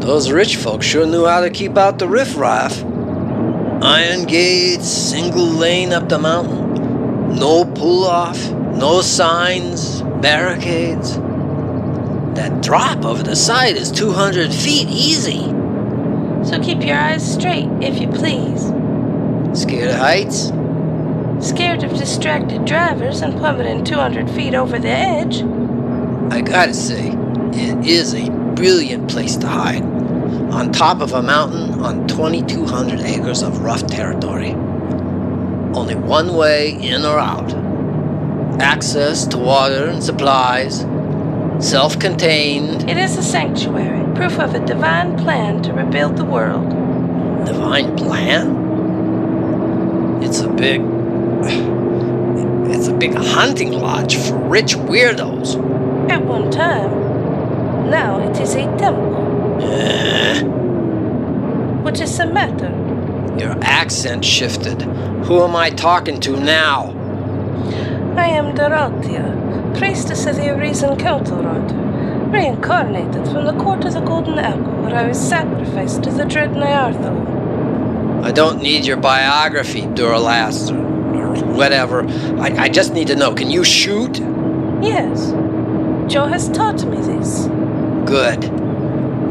Those 0.00 0.30
rich 0.30 0.56
folks 0.56 0.86
sure 0.86 1.06
knew 1.06 1.26
how 1.26 1.40
to 1.40 1.50
keep 1.50 1.76
out 1.76 1.98
the 1.98 2.08
riffraff. 2.08 2.82
Iron 3.82 4.24
gates, 4.24 4.88
single 4.88 5.46
lane 5.46 5.92
up 5.92 6.08
the 6.08 6.18
mountain. 6.18 7.36
No 7.36 7.64
pull 7.64 8.04
off, 8.04 8.50
no 8.50 9.02
signs, 9.02 10.02
barricades. 10.22 11.16
That 12.34 12.62
drop 12.62 13.04
over 13.04 13.22
the 13.22 13.36
side 13.36 13.76
is 13.76 13.90
200 13.92 14.52
feet 14.52 14.88
easy. 14.88 15.44
So 16.44 16.60
keep 16.62 16.84
your 16.84 16.96
eyes 16.96 17.34
straight, 17.34 17.68
if 17.80 18.00
you 18.00 18.08
please. 18.08 18.72
Scared 19.58 19.90
of 19.90 19.96
heights? 19.96 20.50
Scared 21.44 21.85
of 21.85 21.92
distracted 21.98 22.64
drivers 22.64 23.20
and 23.20 23.37
plummeting 23.37 23.85
200 23.85 24.30
feet 24.30 24.54
over 24.54 24.78
the 24.78 24.88
edge? 24.88 25.42
I 26.33 26.40
gotta 26.40 26.72
say, 26.72 27.11
it 27.52 27.87
is 27.87 28.14
a 28.14 28.30
brilliant 28.30 29.11
place 29.11 29.37
to 29.37 29.46
hide. 29.46 29.83
On 29.83 30.72
top 30.72 31.02
of 31.02 31.12
a 31.12 31.20
mountain 31.22 31.83
on 31.83 32.09
2,200 32.09 33.00
acres 33.00 33.42
of 33.42 33.59
rough 33.59 33.87
territory. 33.87 34.52
Only 35.74 35.96
one 35.96 36.35
way 36.35 36.70
in 36.80 37.04
or 37.04 37.18
out. 37.18 37.52
Access 38.59 39.26
to 39.26 39.37
water 39.37 39.85
and 39.85 40.02
supplies. 40.02 40.87
Self 41.59 41.98
contained. 41.98 42.88
It 42.88 42.96
is 42.96 43.18
a 43.18 43.22
sanctuary, 43.22 44.02
proof 44.14 44.38
of 44.38 44.54
a 44.54 44.64
divine 44.64 45.18
plan 45.18 45.62
to 45.64 45.74
rebuild 45.74 46.16
the 46.16 46.24
world. 46.24 46.70
Divine 47.44 47.94
plan? 47.96 48.62
It's 50.22 50.40
a 50.40 50.48
big. 50.48 51.03
It's 51.46 52.88
a 52.88 52.94
big 52.94 53.14
hunting 53.14 53.72
lodge 53.72 54.16
for 54.16 54.37
rich 54.37 54.74
weirdos. 54.76 55.57
At 56.11 56.24
one 56.24 56.50
time. 56.50 57.90
Now 57.90 58.18
it 58.20 58.38
is 58.40 58.54
a 58.54 58.64
temple. 58.76 59.59
Eh, 59.62 60.42
What 61.83 62.00
is 62.00 62.16
the 62.18 62.26
matter? 62.26 62.72
your 63.38 63.57
accent 63.62 64.24
shifted. 64.24 64.83
Who 65.26 65.42
am 65.42 65.57
I 65.57 65.70
talking 65.70 66.20
to 66.20 66.37
now? 66.37 66.92
I 68.16 68.26
am 68.28 68.54
Dorothea, 68.54 69.72
priestess 69.76 70.24
of 70.26 70.37
the 70.37 70.50
Arisen 70.54 70.96
Council 70.96 71.38
Order, 71.44 71.74
reincarnated 72.30 73.26
from 73.28 73.44
the 73.46 73.52
court 73.54 73.85
of 73.85 73.92
the 73.94 74.00
Golden 74.00 74.38
Apple, 74.38 74.72
where 74.83 74.94
I 74.94 75.09
was 75.09 75.18
sacrificed 75.18 76.04
to 76.04 76.11
the 76.11 76.24
dread 76.24 76.50
Nyarthal. 76.52 78.22
I 78.24 78.30
don't 78.30 78.62
need 78.62 78.87
your 78.87 78.98
biography, 78.98 79.83
Duralast, 79.83 80.70
or, 80.70 80.78
or 80.78 80.93
whatever. 81.42 82.04
I, 82.40 82.64
I 82.64 82.68
just 82.68 82.92
need 82.92 83.08
to 83.08 83.16
know 83.16 83.34
can 83.34 83.50
you 83.50 83.64
shoot? 83.64 84.18
Yes, 84.82 85.30
Jo 86.12 86.26
has 86.26 86.48
taught 86.50 86.84
me 86.84 86.98
this. 86.98 87.46
Good. 88.08 88.44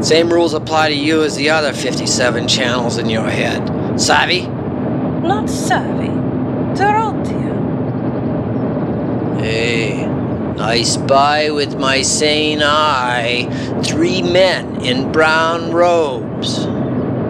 Same 0.04 0.30
rules 0.30 0.52
apply 0.52 0.90
to 0.90 0.94
you 0.94 1.22
as 1.22 1.36
the 1.36 1.50
other 1.50 1.72
57 1.72 2.46
channels 2.48 2.98
in 2.98 3.08
your 3.08 3.28
head. 3.30 3.98
Savvy? 3.98 4.46
Not 4.46 5.48
savvy, 5.48 6.08
Dorothea. 6.76 7.54
Hey, 9.38 10.04
I 10.58 10.82
spy 10.82 11.50
with 11.50 11.78
my 11.78 12.02
sane 12.02 12.62
eye 12.62 13.48
three 13.82 14.20
men 14.20 14.84
in 14.84 15.10
brown 15.10 15.72
robes. 15.72 16.64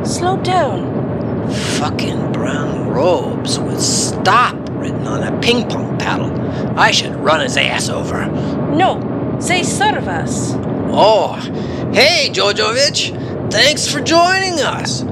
Slow 0.02 0.36
down. 0.42 1.48
Fucking 1.78 2.32
brown 2.32 2.88
robes 2.88 3.58
with 3.60 3.80
stop 3.80 4.63
written 5.04 5.24
on 5.24 5.34
a 5.34 5.40
ping 5.40 5.68
pong 5.68 5.98
paddle. 5.98 6.78
I 6.78 6.90
should 6.90 7.14
run 7.16 7.40
his 7.40 7.56
ass 7.56 7.88
over. 7.88 8.26
No, 8.26 9.38
say 9.40 9.62
serve 9.62 10.08
us. 10.08 10.54
Oh, 10.90 11.34
hey, 11.92 12.30
Jojovich. 12.32 13.12
Thanks 13.50 13.90
for 13.90 14.00
joining 14.00 14.60
us. 14.60 15.02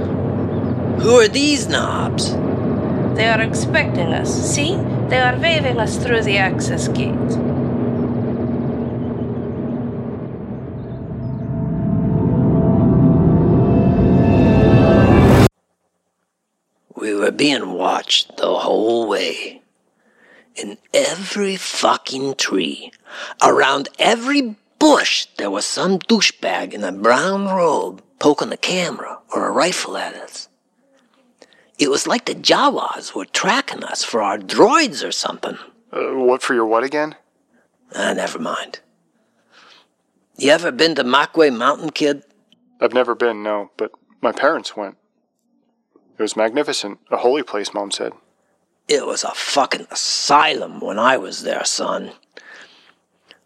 Who 1.02 1.16
are 1.18 1.28
these 1.28 1.68
knobs? 1.68 2.32
They 3.16 3.28
are 3.28 3.40
expecting 3.40 4.12
us. 4.12 4.54
See? 4.54 4.76
They 5.08 5.18
are 5.18 5.38
waving 5.38 5.78
us 5.78 5.98
through 5.98 6.22
the 6.22 6.38
access 6.38 6.88
gate. 6.88 7.12
We 16.94 17.14
were 17.14 17.32
being 17.32 17.72
watched 17.72 18.36
the 18.36 18.54
whole 18.54 19.08
way. 19.08 19.61
In 20.54 20.78
every 20.92 21.56
fucking 21.56 22.34
tree, 22.34 22.92
around 23.42 23.88
every 23.98 24.56
bush, 24.78 25.26
there 25.38 25.50
was 25.50 25.64
some 25.64 25.98
douchebag 25.98 26.72
in 26.72 26.84
a 26.84 26.92
brown 26.92 27.46
robe 27.46 28.02
poking 28.18 28.52
a 28.52 28.56
camera 28.56 29.18
or 29.34 29.46
a 29.48 29.52
rifle 29.52 29.96
at 29.96 30.14
us. 30.14 30.48
It 31.78 31.90
was 31.90 32.06
like 32.06 32.26
the 32.26 32.34
Jawas 32.34 33.14
were 33.14 33.24
tracking 33.24 33.82
us 33.82 34.04
for 34.04 34.22
our 34.22 34.38
droids 34.38 35.06
or 35.06 35.10
something. 35.10 35.56
Uh, 35.92 36.12
what 36.14 36.42
for 36.42 36.54
your 36.54 36.66
what 36.66 36.84
again? 36.84 37.16
Ah, 37.94 38.12
never 38.12 38.38
mind. 38.38 38.80
You 40.36 40.50
ever 40.50 40.70
been 40.70 40.94
to 40.96 41.04
Makwe 41.04 41.56
Mountain, 41.56 41.90
kid? 41.90 42.22
I've 42.80 42.94
never 42.94 43.14
been, 43.14 43.42
no, 43.42 43.70
but 43.76 43.92
my 44.20 44.32
parents 44.32 44.76
went. 44.76 44.96
It 46.18 46.22
was 46.22 46.36
magnificent. 46.36 46.98
A 47.10 47.18
holy 47.18 47.42
place, 47.42 47.74
Mom 47.74 47.90
said. 47.90 48.12
It 48.88 49.06
was 49.06 49.22
a 49.22 49.30
fucking 49.30 49.86
asylum 49.90 50.80
when 50.80 50.98
I 50.98 51.16
was 51.16 51.42
there, 51.42 51.64
son. 51.64 52.10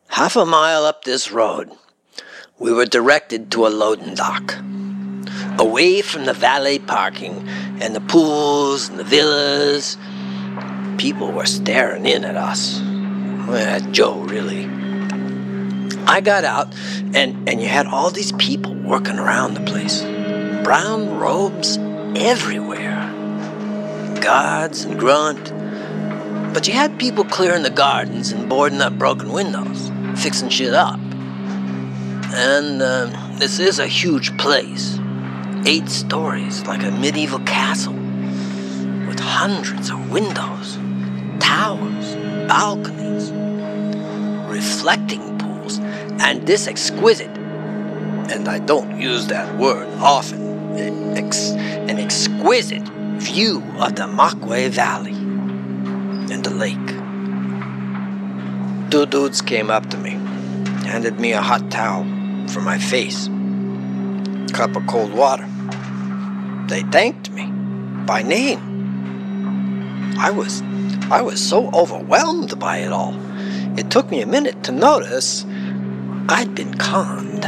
Half 0.09 0.37
a 0.37 0.47
mile 0.47 0.85
up 0.85 1.05
this 1.05 1.31
road, 1.31 1.71
we 2.59 2.73
were 2.73 2.87
directed 2.87 3.51
to 3.53 3.67
a 3.67 3.69
loading 3.69 4.15
dock. 4.15 4.57
Away 5.59 6.01
from 6.01 6.25
the 6.25 6.33
valet 6.33 6.79
parking 6.79 7.47
and 7.81 7.95
the 7.95 8.01
pools 8.01 8.89
and 8.89 8.99
the 8.99 9.05
villas. 9.05 9.99
People 10.97 11.33
were 11.33 11.47
staring 11.47 12.07
in 12.07 12.25
at 12.25 12.37
us. 12.37 12.81
Well, 12.81 13.57
at 13.57 13.93
Jo, 13.93 14.21
really. 14.21 14.65
I 16.07 16.21
got 16.23 16.45
out, 16.45 16.75
and, 17.15 17.49
and 17.49 17.61
you 17.61 17.69
had 17.69 17.87
all 17.87 18.11
these 18.11 18.33
people 18.33 18.75
working 18.75 19.19
around 19.19 19.55
the 19.55 19.61
place. 19.61 20.03
Brown 20.65 21.19
robes 21.19 21.77
everywhere. 22.17 23.13
Guards 24.27 24.83
and 24.83 24.99
grunt. 24.99 25.53
But 26.53 26.67
you 26.67 26.75
had 26.75 26.99
people 26.99 27.23
clearing 27.23 27.63
the 27.63 27.71
gardens 27.71 28.33
and 28.33 28.49
boarding 28.49 28.81
up 28.81 28.99
broken 28.99 29.31
windows, 29.31 29.93
fixing 30.21 30.49
shit 30.49 30.75
up. 30.75 30.99
And 32.35 32.83
uh, 32.83 33.07
this 33.39 33.61
is 33.61 33.79
a 33.79 33.87
huge 33.87 34.37
place. 34.37 34.99
Eight 35.65 35.89
stories, 35.89 36.67
like 36.67 36.83
a 36.83 36.91
medieval 36.91 37.39
castle, 37.39 37.93
with 37.93 39.21
hundreds 39.21 39.91
of 39.91 40.11
windows, 40.11 40.77
towers, 41.39 42.17
balconies, 42.49 43.31
reflecting 44.51 45.39
pools, 45.39 45.79
and 46.19 46.45
this 46.45 46.67
exquisite, 46.67 47.31
and 48.29 48.49
I 48.49 48.59
don't 48.59 49.01
use 49.01 49.29
that 49.29 49.57
word 49.57 49.87
often, 50.01 51.17
ex- 51.17 51.51
an 51.53 52.01
exquisite 52.01 52.96
view 53.27 53.61
of 53.81 53.97
the 53.97 54.05
Makwe 54.05 54.69
Valley 54.69 55.17
and 56.33 56.45
the 56.45 56.51
lake. 56.51 56.89
Two 58.89 59.05
dudes 59.05 59.43
came 59.43 59.69
up 59.69 59.91
to 59.91 59.99
me, 59.99 60.13
handed 60.87 61.19
me 61.19 61.33
a 61.33 61.43
hot 61.43 61.69
towel 61.69 62.05
for 62.47 62.61
my 62.61 62.79
face, 62.79 63.29
cup 64.53 64.77
of 64.77 64.87
cold 64.87 65.13
water. 65.13 65.49
They 66.69 66.83
thanked 66.83 67.31
me 67.33 67.47
by 68.07 68.23
name. 68.23 68.61
I 70.19 70.31
was 70.31 70.63
I 71.11 71.21
was 71.21 71.41
so 71.43 71.69
overwhelmed 71.73 72.61
by 72.61 72.79
it 72.79 72.93
all. 72.93 73.17
It 73.77 73.91
took 73.91 74.09
me 74.09 74.21
a 74.23 74.27
minute 74.27 74.63
to 74.65 74.73
notice 74.73 75.45
I'd 76.29 76.55
been 76.55 76.75
conned. 76.75 77.45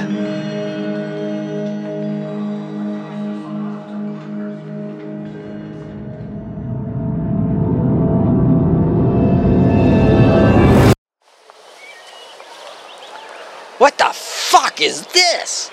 This? 15.31 15.69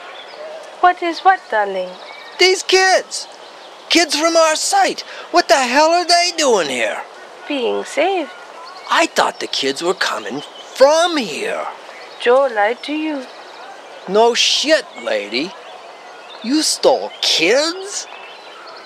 What 0.81 1.01
is 1.01 1.19
what, 1.19 1.39
darling? 1.49 1.89
These 2.39 2.61
kids! 2.63 3.25
Kids 3.87 4.13
from 4.13 4.35
our 4.35 4.55
site! 4.57 5.01
What 5.31 5.47
the 5.47 5.61
hell 5.73 5.91
are 5.91 6.05
they 6.05 6.33
doing 6.35 6.67
here? 6.67 7.01
Being 7.47 7.85
saved. 7.85 8.31
I 8.91 9.05
thought 9.05 9.39
the 9.39 9.47
kids 9.47 9.81
were 9.81 9.93
coming 9.93 10.41
from 10.75 11.15
here. 11.15 11.65
Jo 12.19 12.49
lied 12.53 12.83
to 12.83 12.91
you. 12.93 13.25
No 14.09 14.33
shit, 14.33 14.85
lady. 15.01 15.51
You 16.43 16.61
stole 16.61 17.11
kids? 17.21 18.07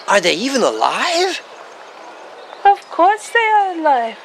Are 0.07 0.21
they 0.21 0.35
even 0.35 0.61
alive? 0.61 1.41
Of 2.63 2.87
course 2.91 3.29
they 3.29 3.47
are 3.57 3.71
alive. 3.75 4.17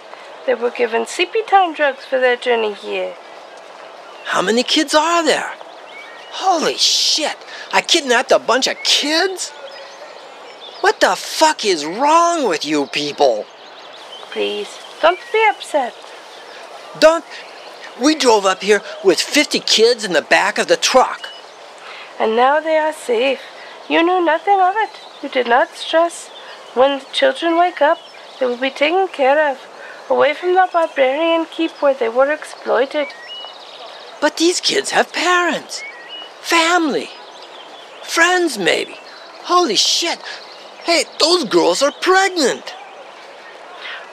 They 0.44 0.54
were 0.54 0.70
given 0.82 1.06
sleepy 1.06 1.42
time 1.46 1.72
drugs 1.72 2.04
for 2.04 2.20
their 2.20 2.36
journey 2.36 2.74
here. 2.74 3.14
How 4.24 4.42
many 4.42 4.62
kids 4.62 4.94
are 4.94 5.24
there? 5.24 5.54
Holy 6.36 6.76
shit! 6.76 7.36
I 7.72 7.80
kidnapped 7.80 8.32
a 8.32 8.40
bunch 8.40 8.66
of 8.66 8.76
kids? 8.82 9.50
What 10.80 11.00
the 11.00 11.14
fuck 11.14 11.64
is 11.64 11.86
wrong 11.86 12.48
with 12.48 12.64
you 12.64 12.86
people? 12.86 13.46
Please, 14.32 14.68
don't 15.00 15.20
be 15.32 15.46
upset. 15.48 15.94
Don't. 16.98 17.24
We 18.02 18.16
drove 18.16 18.46
up 18.46 18.62
here 18.62 18.82
with 19.04 19.20
50 19.20 19.60
kids 19.60 20.04
in 20.04 20.12
the 20.12 20.22
back 20.22 20.58
of 20.58 20.66
the 20.66 20.76
truck. 20.76 21.28
And 22.18 22.34
now 22.34 22.58
they 22.58 22.78
are 22.78 22.92
safe. 22.92 23.40
You 23.88 24.02
knew 24.02 24.24
nothing 24.24 24.60
of 24.60 24.74
it. 24.76 24.90
You 25.22 25.28
did 25.28 25.46
not 25.46 25.70
stress. 25.76 26.30
When 26.74 26.98
the 26.98 27.04
children 27.12 27.56
wake 27.56 27.80
up, 27.80 27.98
they 28.40 28.46
will 28.46 28.56
be 28.56 28.70
taken 28.70 29.06
care 29.06 29.52
of, 29.52 29.58
away 30.10 30.34
from 30.34 30.54
the 30.54 30.68
barbarian 30.72 31.46
keep 31.46 31.70
where 31.80 31.94
they 31.94 32.08
were 32.08 32.32
exploited. 32.32 33.06
But 34.20 34.36
these 34.38 34.60
kids 34.60 34.90
have 34.90 35.12
parents, 35.12 35.82
family, 36.44 37.08
friends, 38.02 38.58
maybe. 38.58 38.96
Holy 39.44 39.76
shit. 39.76 40.18
Hey, 40.84 41.04
those 41.18 41.44
girls 41.44 41.82
are 41.82 41.92
pregnant. 42.02 42.74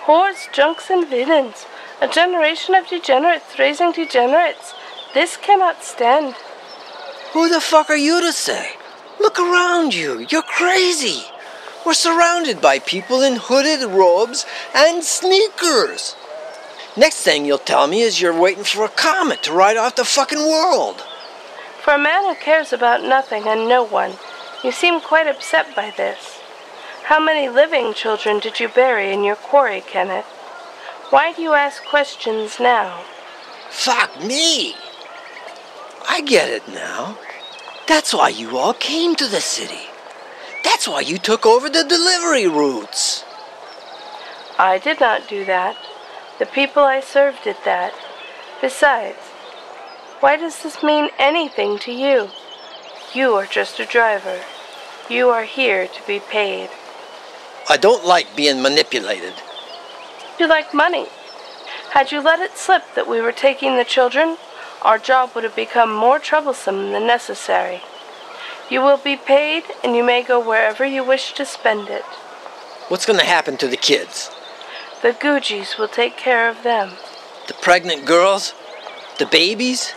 Whores, 0.05 0.51
junks, 0.53 0.89
and 0.89 1.07
villains. 1.07 1.65
A 2.01 2.07
generation 2.07 2.73
of 2.73 2.87
degenerates 2.87 3.59
raising 3.59 3.91
degenerates. 3.91 4.73
This 5.13 5.35
cannot 5.35 5.83
stand. 5.83 6.33
Who 7.33 7.49
the 7.49 7.59
fuck 7.59 7.89
are 7.89 7.97
you 7.97 8.21
to 8.21 8.31
say? 8.31 8.71
Look 9.19 9.37
around 9.37 9.93
you. 9.93 10.25
You're 10.29 10.41
crazy. 10.41 11.23
We're 11.85 11.93
surrounded 11.93 12.61
by 12.61 12.79
people 12.79 13.21
in 13.21 13.35
hooded 13.35 13.83
robes 13.89 14.45
and 14.73 15.03
sneakers. 15.03 16.15
Next 16.95 17.23
thing 17.23 17.45
you'll 17.45 17.57
tell 17.57 17.87
me 17.87 18.01
is 18.01 18.21
you're 18.21 18.39
waiting 18.39 18.63
for 18.63 18.85
a 18.85 18.89
comet 18.89 19.43
to 19.43 19.53
ride 19.53 19.77
off 19.77 19.95
the 19.97 20.05
fucking 20.05 20.39
world. 20.39 21.03
For 21.83 21.93
a 21.93 21.99
man 21.99 22.25
who 22.25 22.35
cares 22.35 22.71
about 22.71 23.03
nothing 23.03 23.47
and 23.47 23.67
no 23.67 23.83
one, 23.83 24.13
you 24.63 24.71
seem 24.71 25.01
quite 25.01 25.25
upset 25.25 25.75
by 25.75 25.91
this. 25.97 26.39
How 27.05 27.19
many 27.19 27.49
living 27.49 27.95
children 27.95 28.39
did 28.39 28.59
you 28.59 28.67
bury 28.69 29.11
in 29.11 29.23
your 29.23 29.35
quarry, 29.35 29.81
Kenneth? 29.81 30.25
Why 31.09 31.33
do 31.33 31.41
you 31.41 31.53
ask 31.53 31.83
questions 31.83 32.59
now? 32.59 33.03
Fuck 33.71 34.23
me. 34.23 34.75
I 36.07 36.21
get 36.21 36.49
it 36.49 36.67
now. 36.69 37.17
That's 37.87 38.13
why 38.13 38.29
you 38.29 38.57
all 38.57 38.73
came 38.75 39.15
to 39.15 39.27
the 39.27 39.41
city. 39.41 39.89
That's 40.63 40.87
why 40.87 41.01
you 41.01 41.17
took 41.17 41.47
over 41.47 41.67
the 41.67 41.83
delivery 41.83 42.45
routes. 42.47 43.25
I 44.59 44.77
did 44.77 44.99
not 44.99 45.27
do 45.27 45.43
that. 45.45 45.75
The 46.37 46.45
people 46.45 46.83
I 46.83 46.99
served 46.99 47.43
did 47.43 47.57
that. 47.65 47.93
Besides, 48.61 49.30
why 50.21 50.37
does 50.37 50.61
this 50.61 50.83
mean 50.83 51.09
anything 51.17 51.79
to 51.79 51.91
you? 51.91 52.29
You 53.13 53.33
are 53.33 53.47
just 53.47 53.79
a 53.79 53.85
driver. 53.85 54.39
You 55.09 55.29
are 55.29 55.43
here 55.43 55.87
to 55.87 56.07
be 56.07 56.19
paid. 56.19 56.69
I 57.67 57.77
don't 57.77 58.05
like 58.05 58.35
being 58.35 58.61
manipulated. 58.61 59.33
You 60.39 60.47
like 60.47 60.73
money. 60.73 61.07
Had 61.91 62.11
you 62.11 62.21
let 62.21 62.39
it 62.39 62.55
slip 62.55 62.83
that 62.95 63.09
we 63.09 63.19
were 63.19 63.31
taking 63.31 63.75
the 63.75 63.83
children, 63.83 64.37
our 64.83 64.99
job 64.99 65.31
would 65.33 65.43
have 65.43 65.55
become 65.55 65.91
more 65.93 66.19
troublesome 66.19 66.91
than 66.91 67.07
necessary. 67.07 67.81
You 68.69 68.81
will 68.81 68.97
be 68.97 69.17
paid, 69.17 69.63
and 69.83 69.95
you 69.95 70.03
may 70.03 70.23
go 70.23 70.39
wherever 70.39 70.85
you 70.85 71.03
wish 71.03 71.33
to 71.33 71.45
spend 71.45 71.89
it. 71.89 72.05
What's 72.87 73.05
gonna 73.07 73.25
happen 73.25 73.57
to 73.57 73.67
the 73.67 73.75
kids? 73.75 74.29
The 75.01 75.13
Googies 75.13 75.79
will 75.79 75.87
take 75.87 76.15
care 76.15 76.47
of 76.47 76.61
them. 76.61 76.91
The 77.47 77.55
pregnant 77.55 78.05
girls? 78.05 78.53
The 79.17 79.25
babies? 79.25 79.93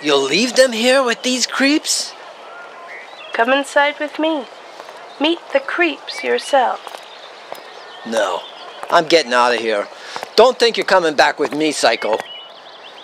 You'll 0.00 0.22
leave 0.22 0.54
them 0.54 0.72
here 0.72 1.02
with 1.02 1.22
these 1.22 1.46
creeps? 1.46 2.14
Come 3.32 3.50
inside 3.50 3.98
with 3.98 4.18
me. 4.18 4.44
Meet 5.20 5.40
the 5.52 5.60
creeps 5.60 6.22
yourself. 6.22 6.80
No. 8.06 8.40
I'm 8.90 9.06
getting 9.06 9.32
out 9.32 9.54
of 9.54 9.60
here. 9.60 9.88
Don't 10.36 10.58
think 10.58 10.76
you're 10.76 10.86
coming 10.86 11.14
back 11.14 11.38
with 11.38 11.52
me, 11.52 11.72
Psycho. 11.72 12.16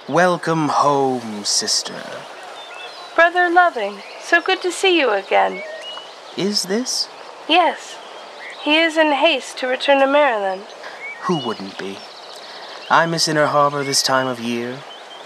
Welcome 0.08 0.68
home, 0.68 1.44
sister. 1.44 2.00
Brother 3.14 3.50
Loving, 3.50 3.98
so 4.22 4.40
good 4.40 4.62
to 4.62 4.70
see 4.70 4.98
you 4.98 5.10
again. 5.10 5.62
Is 6.36 6.62
this? 6.62 7.08
Yes, 7.48 7.98
he 8.62 8.76
is 8.76 8.96
in 8.96 9.12
haste 9.12 9.58
to 9.58 9.66
return 9.66 10.00
to 10.00 10.06
Maryland. 10.06 10.62
Who 11.22 11.44
wouldn't 11.44 11.76
be? 11.78 11.98
I 12.88 13.06
miss 13.06 13.28
Inner 13.28 13.46
Harbor 13.46 13.82
this 13.82 14.02
time 14.02 14.26
of 14.26 14.40
year. 14.40 14.78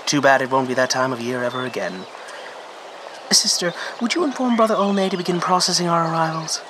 Too 0.08 0.22
bad 0.22 0.40
it 0.40 0.50
won't 0.50 0.68
be 0.68 0.72
that 0.72 0.88
time 0.88 1.12
of 1.12 1.20
year 1.20 1.44
ever 1.44 1.66
again. 1.66 2.06
Sister, 3.30 3.74
would 4.00 4.14
you 4.14 4.24
inform 4.24 4.56
Brother 4.56 4.74
Olney 4.74 5.10
to 5.10 5.18
begin 5.18 5.38
processing 5.38 5.86
our 5.86 6.10
arrivals? 6.10 6.62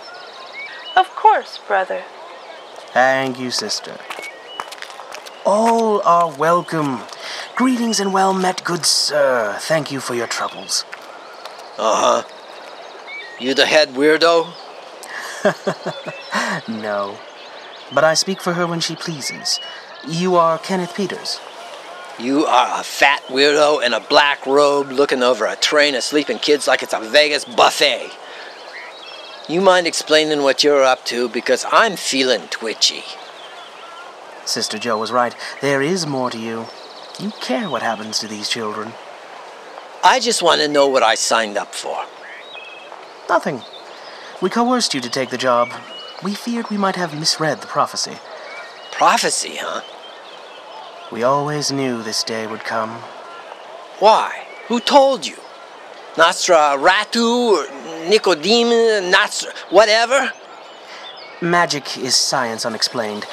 Of 0.96 1.06
course, 1.14 1.60
brother. 1.68 2.02
Thank 2.92 3.38
you, 3.38 3.52
sister. 3.52 3.96
All 5.46 6.02
are 6.02 6.34
welcome. 6.36 7.02
Greetings 7.54 8.00
and 8.00 8.12
well 8.12 8.34
met, 8.34 8.64
good 8.64 8.84
sir. 8.84 9.54
Thank 9.60 9.92
you 9.92 10.00
for 10.00 10.16
your 10.16 10.26
troubles. 10.26 10.84
Uh 11.78 12.22
huh. 12.22 12.22
You 13.38 13.54
the 13.54 13.66
head 13.66 13.90
weirdo? 13.90 14.48
No. 16.68 17.18
But 17.94 18.02
I 18.02 18.14
speak 18.14 18.40
for 18.42 18.54
her 18.54 18.66
when 18.66 18.80
she 18.80 18.96
pleases. 18.96 19.60
You 20.04 20.34
are 20.34 20.58
Kenneth 20.58 20.96
Peters. 20.96 21.38
You 22.20 22.46
are 22.46 22.80
a 22.80 22.82
fat 22.82 23.22
weirdo 23.28 23.84
in 23.86 23.94
a 23.94 24.00
black 24.00 24.44
robe 24.44 24.90
looking 24.90 25.22
over 25.22 25.46
a 25.46 25.54
train 25.54 25.94
of 25.94 26.02
sleeping 26.02 26.38
kids 26.38 26.66
like 26.66 26.82
it's 26.82 26.92
a 26.92 26.98
Vegas 26.98 27.44
buffet. 27.44 28.10
You 29.48 29.60
mind 29.60 29.86
explaining 29.86 30.42
what 30.42 30.64
you're 30.64 30.82
up 30.82 31.04
to? 31.06 31.28
Because 31.28 31.64
I'm 31.70 31.94
feeling 31.94 32.48
twitchy. 32.48 33.04
Sister 34.44 34.78
Jo 34.78 34.98
was 34.98 35.12
right. 35.12 35.32
There 35.60 35.80
is 35.80 36.08
more 36.08 36.28
to 36.30 36.38
you. 36.38 36.66
You 37.20 37.30
care 37.40 37.70
what 37.70 37.82
happens 37.82 38.18
to 38.18 38.26
these 38.26 38.48
children. 38.48 38.92
I 40.02 40.18
just 40.18 40.42
want 40.42 40.60
to 40.60 40.66
know 40.66 40.88
what 40.88 41.04
I 41.04 41.14
signed 41.14 41.56
up 41.56 41.72
for. 41.72 42.04
Nothing. 43.28 43.62
We 44.42 44.50
coerced 44.50 44.92
you 44.92 45.00
to 45.00 45.08
take 45.08 45.30
the 45.30 45.38
job. 45.38 45.70
We 46.24 46.34
feared 46.34 46.68
we 46.68 46.78
might 46.78 46.96
have 46.96 47.16
misread 47.16 47.60
the 47.60 47.68
prophecy. 47.68 48.16
Prophecy, 48.90 49.58
huh? 49.60 49.82
We 51.10 51.22
always 51.22 51.72
knew 51.72 52.02
this 52.02 52.22
day 52.22 52.46
would 52.46 52.64
come. 52.64 52.90
Why? 53.98 54.46
Who 54.66 54.78
told 54.78 55.26
you? 55.26 55.36
Nostra 56.18 56.76
Ratu 56.76 57.52
or 57.52 57.66
Nicodem, 58.10 59.10
Nostra, 59.10 59.52
whatever? 59.70 60.30
Magic 61.40 61.96
is 61.96 62.14
science 62.14 62.66
unexplained. 62.66 63.24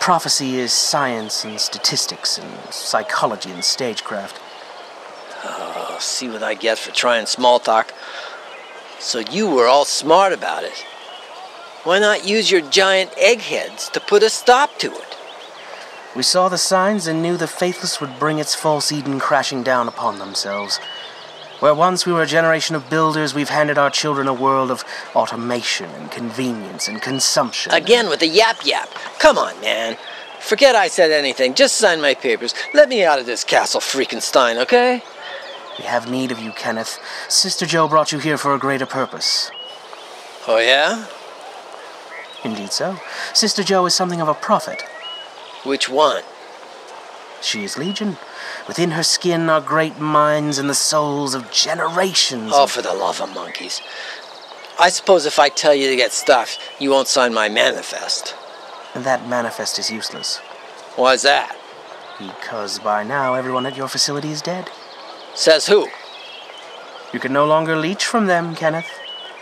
Prophecy 0.00 0.56
is 0.56 0.72
science 0.72 1.44
and 1.44 1.60
statistics 1.60 2.36
and 2.36 2.72
psychology 2.72 3.50
and 3.52 3.62
stagecraft. 3.62 4.40
Oh, 5.44 5.98
see 6.00 6.28
what 6.28 6.42
I 6.42 6.54
get 6.54 6.78
for 6.78 6.90
trying 6.90 7.26
small 7.26 7.60
talk. 7.60 7.94
So 8.98 9.20
you 9.20 9.48
were 9.48 9.66
all 9.66 9.84
smart 9.84 10.32
about 10.32 10.64
it. 10.64 10.84
Why 11.84 12.00
not 12.00 12.26
use 12.26 12.50
your 12.50 12.62
giant 12.62 13.12
eggheads 13.16 13.88
to 13.90 14.00
put 14.00 14.24
a 14.24 14.30
stop 14.30 14.78
to 14.78 14.90
it? 14.92 15.16
We 16.16 16.22
saw 16.24 16.48
the 16.48 16.58
signs 16.58 17.06
and 17.06 17.22
knew 17.22 17.36
the 17.36 17.46
faithless 17.46 18.00
would 18.00 18.18
bring 18.18 18.38
its 18.38 18.54
false 18.54 18.90
Eden 18.90 19.20
crashing 19.20 19.62
down 19.62 19.86
upon 19.86 20.18
themselves. 20.18 20.78
Where 21.60 21.74
once 21.74 22.04
we 22.04 22.12
were 22.12 22.22
a 22.22 22.26
generation 22.26 22.74
of 22.74 22.90
builders, 22.90 23.34
we've 23.34 23.50
handed 23.50 23.78
our 23.78 23.90
children 23.90 24.26
a 24.26 24.34
world 24.34 24.70
of 24.70 24.84
automation 25.14 25.90
and 25.90 26.10
convenience 26.10 26.88
and 26.88 27.00
consumption. 27.00 27.72
Again 27.72 28.08
with 28.08 28.20
the 28.20 28.26
yap 28.26 28.64
yap. 28.64 28.88
Come 29.18 29.38
on, 29.38 29.60
man. 29.60 29.96
Forget 30.40 30.74
I 30.74 30.88
said 30.88 31.12
anything. 31.12 31.54
Just 31.54 31.76
sign 31.76 32.00
my 32.00 32.14
papers. 32.14 32.54
Let 32.74 32.88
me 32.88 33.04
out 33.04 33.18
of 33.18 33.26
this 33.26 33.44
castle 33.44 33.80
Freakenstein, 33.80 34.60
okay? 34.62 35.02
We 35.78 35.84
have 35.84 36.10
need 36.10 36.32
of 36.32 36.40
you, 36.40 36.52
Kenneth. 36.52 36.98
Sister 37.28 37.66
Jo 37.66 37.86
brought 37.86 38.10
you 38.10 38.18
here 38.18 38.38
for 38.38 38.54
a 38.54 38.58
greater 38.58 38.86
purpose. 38.86 39.50
Oh, 40.48 40.58
yeah? 40.58 41.06
Indeed 42.42 42.72
so. 42.72 42.98
Sister 43.32 43.62
Jo 43.62 43.84
is 43.84 43.94
something 43.94 44.20
of 44.20 44.28
a 44.28 44.34
prophet. 44.34 44.82
Which 45.64 45.88
one? 45.88 46.22
She 47.42 47.64
is 47.64 47.78
Legion. 47.78 48.16
Within 48.68 48.92
her 48.92 49.02
skin 49.02 49.48
are 49.48 49.60
great 49.60 49.98
minds 49.98 50.58
and 50.58 50.68
the 50.68 50.74
souls 50.74 51.34
of 51.34 51.50
generations. 51.50 52.52
Oh, 52.54 52.64
of- 52.64 52.70
for 52.72 52.82
the 52.82 52.92
love 52.94 53.20
of 53.20 53.34
monkeys. 53.34 53.80
I 54.78 54.88
suppose 54.88 55.26
if 55.26 55.38
I 55.38 55.50
tell 55.50 55.74
you 55.74 55.90
to 55.90 55.96
get 55.96 56.12
stuff, 56.12 56.56
you 56.78 56.90
won't 56.90 57.08
sign 57.08 57.34
my 57.34 57.48
manifest. 57.48 58.34
That 58.94 59.28
manifest 59.28 59.78
is 59.78 59.90
useless. 59.90 60.38
Why's 60.96 61.22
that? 61.22 61.56
Because 62.18 62.78
by 62.78 63.02
now 63.04 63.34
everyone 63.34 63.66
at 63.66 63.76
your 63.76 63.88
facility 63.88 64.30
is 64.30 64.42
dead. 64.42 64.70
Says 65.34 65.66
who? 65.66 65.88
You 67.12 67.20
can 67.20 67.32
no 67.32 67.44
longer 67.46 67.76
leech 67.76 68.04
from 68.04 68.26
them, 68.26 68.54
Kenneth. 68.54 68.90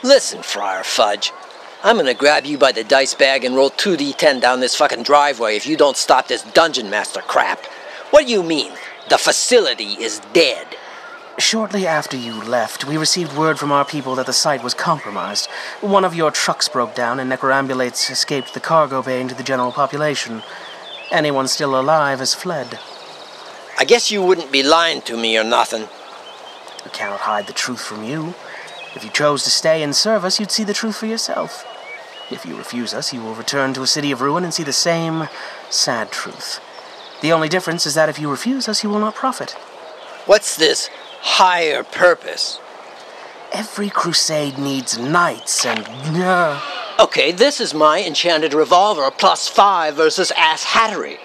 Listen, 0.03 0.43
Friar 0.43 0.85
Fudge. 0.85 1.33
I'm 1.81 1.97
gonna 1.97 2.13
grab 2.13 2.45
you 2.45 2.59
by 2.59 2.73
the 2.73 2.83
dice 2.83 3.15
bag 3.15 3.45
and 3.45 3.55
roll 3.55 3.71
2d10 3.71 4.41
down 4.41 4.59
this 4.59 4.75
fucking 4.75 5.05
driveway 5.05 5.55
if 5.55 5.65
you 5.65 5.77
don't 5.77 5.97
stop 5.97 6.27
this 6.27 6.43
dungeon 6.43 6.91
master 6.91 7.21
crap. 7.21 7.65
What 8.11 8.27
do 8.27 8.33
you 8.33 8.43
mean? 8.43 8.73
The 9.09 9.17
facility 9.17 9.93
is 9.93 10.21
dead. 10.33 10.67
Shortly 11.39 11.87
after 11.87 12.17
you 12.17 12.43
left, 12.43 12.85
we 12.85 12.97
received 12.97 13.37
word 13.37 13.61
from 13.61 13.71
our 13.71 13.85
people 13.85 14.17
that 14.17 14.27
the 14.27 14.33
site 14.33 14.65
was 14.65 14.75
compromised. 14.75 15.49
One 15.81 16.05
of 16.05 16.17
your 16.17 16.33
trucks 16.33 16.69
broke 16.69 16.97
down, 16.97 17.21
and 17.21 17.31
necroambulates 17.31 18.11
escaped 18.11 18.55
the 18.55 18.61
cargo 18.61 19.01
bay 19.01 19.21
into 19.21 19.37
the 19.37 19.45
general 19.45 19.71
population. 19.71 20.43
Anyone 21.13 21.47
still 21.47 21.79
alive 21.79 22.19
has 22.19 22.35
fled. 22.35 22.81
I 23.79 23.85
guess 23.85 24.11
you 24.11 24.21
wouldn't 24.21 24.51
be 24.51 24.65
lying 24.65 25.01
to 25.03 25.17
me 25.17 25.39
or 25.39 25.45
nothing. 25.45 25.87
We 26.85 26.91
cannot 26.91 27.21
hide 27.21 27.47
the 27.47 27.53
truth 27.53 27.83
from 27.83 28.03
you. 28.03 28.35
If 28.99 29.05
you 29.05 29.11
chose 29.11 29.45
to 29.45 29.51
stay 29.51 29.85
and 29.85 29.95
serve 29.95 30.25
us, 30.25 30.41
you'd 30.41 30.51
see 30.51 30.65
the 30.65 30.75
truth 30.75 30.97
for 30.97 31.07
yourself. 31.07 31.65
If 32.33 32.45
you 32.45 32.57
refuse 32.57 32.93
us, 32.93 33.13
you 33.13 33.23
will 33.23 33.37
return 33.37 33.73
to 33.75 33.83
a 33.83 33.87
city 33.87 34.11
of 34.11 34.21
ruin 34.21 34.43
and 34.43 34.53
see 34.53 34.65
the 34.65 34.73
same 34.73 35.29
sad 35.71 36.11
truth. 36.11 36.61
The 37.23 37.31
only 37.31 37.49
difference 37.49 37.87
is 37.87 37.95
that 37.95 38.09
if 38.09 38.19
you 38.19 38.29
refuse 38.29 38.69
us, 38.69 38.83
you 38.83 38.91
will 38.91 38.99
not 38.99 39.15
profit. 39.15 39.53
What's 40.27 40.57
this 40.57 40.91
higher 41.21 41.85
purpose? 41.85 42.59
Every 43.53 43.89
crusade 43.89 44.59
needs 44.59 44.99
knights 44.99 45.65
and. 45.65 45.87
Uh, 46.17 46.61
Okay, 46.99 47.31
this 47.31 47.61
is 47.61 47.73
my 47.73 48.03
enchanted 48.03 48.53
revolver 48.53 49.09
plus 49.13 49.47
five 49.47 49.95
versus 49.95 50.33
ass 50.37 50.65
hattery. 50.65 51.19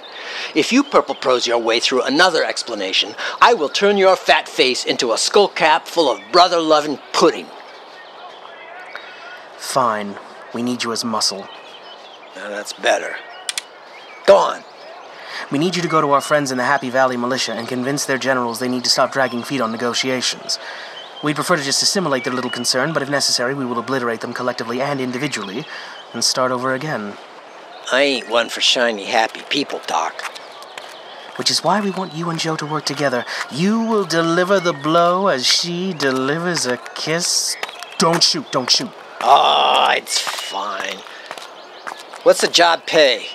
If 0.54 0.72
you 0.72 0.84
purple 0.84 1.16
prose 1.16 1.48
your 1.48 1.58
way 1.58 1.80
through 1.80 2.04
another 2.04 2.44
explanation, 2.44 3.16
I 3.42 3.56
will 3.56 3.70
turn 3.70 3.98
your 3.98 4.16
fat 4.16 4.48
face 4.48 4.86
into 4.86 5.12
a 5.12 5.18
skull 5.18 5.48
cap 5.48 5.88
full 5.88 6.12
of 6.12 6.22
brother 6.32 6.60
loving 6.60 7.00
pudding. 7.14 7.48
Fine. 9.63 10.15
We 10.54 10.62
need 10.62 10.84
you 10.84 10.91
as 10.91 11.04
muscle. 11.04 11.47
Now 12.36 12.49
that's 12.49 12.73
better. 12.73 13.15
Go 14.28 14.36
on. 14.36 14.63
We 15.52 15.58
need 15.58 15.76
you 15.76 15.82
to 15.82 15.88
go 15.88 15.99
to 15.99 16.12
our 16.12 16.21
friends 16.21 16.52
in 16.52 16.58
the 16.58 16.63
Happy 16.63 16.91
Valley 16.91 17.17
militia 17.17 17.54
and 17.54 17.67
convince 17.67 18.06
their 18.06 18.19
generals 18.19 18.60
they 18.60 18.67
need 18.67 18.84
to 18.84 18.89
stop 18.89 19.12
dragging 19.12 19.41
feet 19.41 19.62
on 19.62 19.71
negotiations. 19.71 20.60
We'd 21.23 21.38
prefer 21.38 21.56
to 21.56 21.63
just 21.63 21.82
assimilate 21.82 22.23
their 22.23 22.34
little 22.34 22.52
concern, 22.52 22.93
but 22.93 23.02
if 23.02 23.10
necessary, 23.10 23.56
we 23.56 23.65
will 23.65 23.80
obliterate 23.80 24.21
them 24.21 24.34
collectively 24.34 24.80
and 24.80 25.02
individually 25.02 25.65
and 26.13 26.23
start 26.23 26.52
over 26.52 26.76
again. 26.76 27.13
I 27.91 28.02
ain't 28.02 28.30
one 28.30 28.49
for 28.49 28.62
shiny, 28.62 29.06
happy 29.06 29.41
people 29.49 29.82
Doc. 29.88 30.21
Which 31.38 31.49
is 31.49 31.63
why 31.63 31.82
we 31.82 31.89
want 31.89 32.13
you 32.13 32.30
and 32.30 32.38
Jo 32.38 32.56
to 32.58 32.65
work 32.65 32.86
together. 32.86 33.26
You 33.49 33.80
will 33.80 34.06
deliver 34.06 34.60
the 34.60 34.73
blow 34.73 35.30
as 35.30 35.47
she 35.47 35.93
delivers 35.93 36.67
a 36.67 36.78
kiss. 36.78 37.56
Don't 37.97 38.21
shoot, 38.21 38.52
don't 38.52 38.69
shoot. 38.69 38.91
Oh, 39.26 39.88
it's 39.96 40.20
fine. 40.20 40.98
What's 42.24 42.42
the 42.42 42.50
job 42.50 42.86
pay? 42.86 43.26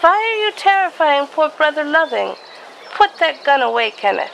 Why 0.00 0.10
are 0.10 0.44
you 0.44 0.52
terrifying 0.52 1.28
poor 1.28 1.48
Brother 1.48 1.82
Loving? 1.82 2.34
Put 2.94 3.18
that 3.20 3.42
gun 3.42 3.62
away, 3.62 3.90
Kenneth. 3.90 4.32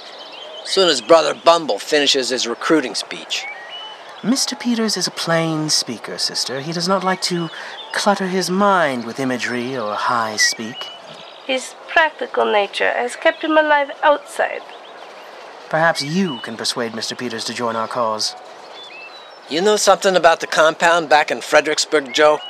Soon 0.64 0.88
as 0.88 1.00
Brother 1.00 1.32
Bumble 1.32 1.78
finishes 1.78 2.30
his 2.30 2.48
recruiting 2.48 2.96
speech. 2.96 3.44
Mr. 4.22 4.58
Peters 4.58 4.96
is 4.96 5.06
a 5.06 5.12
plain 5.12 5.70
speaker, 5.70 6.18
sister. 6.18 6.60
He 6.60 6.72
does 6.72 6.88
not 6.88 7.04
like 7.04 7.22
to 7.22 7.50
clutter 7.92 8.26
his 8.26 8.50
mind 8.50 9.04
with 9.04 9.20
imagery 9.20 9.76
or 9.76 9.94
high 9.94 10.36
speak. 10.36 10.88
His 11.46 11.76
practical 11.86 12.50
nature 12.50 12.90
has 12.90 13.14
kept 13.14 13.44
him 13.44 13.56
alive 13.56 13.92
outside. 14.02 14.62
Perhaps 15.68 16.02
you 16.02 16.38
can 16.40 16.56
persuade 16.56 16.92
Mr. 16.92 17.16
Peters 17.16 17.44
to 17.44 17.54
join 17.54 17.76
our 17.76 17.86
cause. 17.86 18.34
You 19.48 19.60
know 19.60 19.76
something 19.76 20.16
about 20.16 20.40
the 20.40 20.48
compound 20.48 21.08
back 21.08 21.30
in 21.30 21.40
Fredericksburg, 21.40 22.12
Jo? 22.12 22.40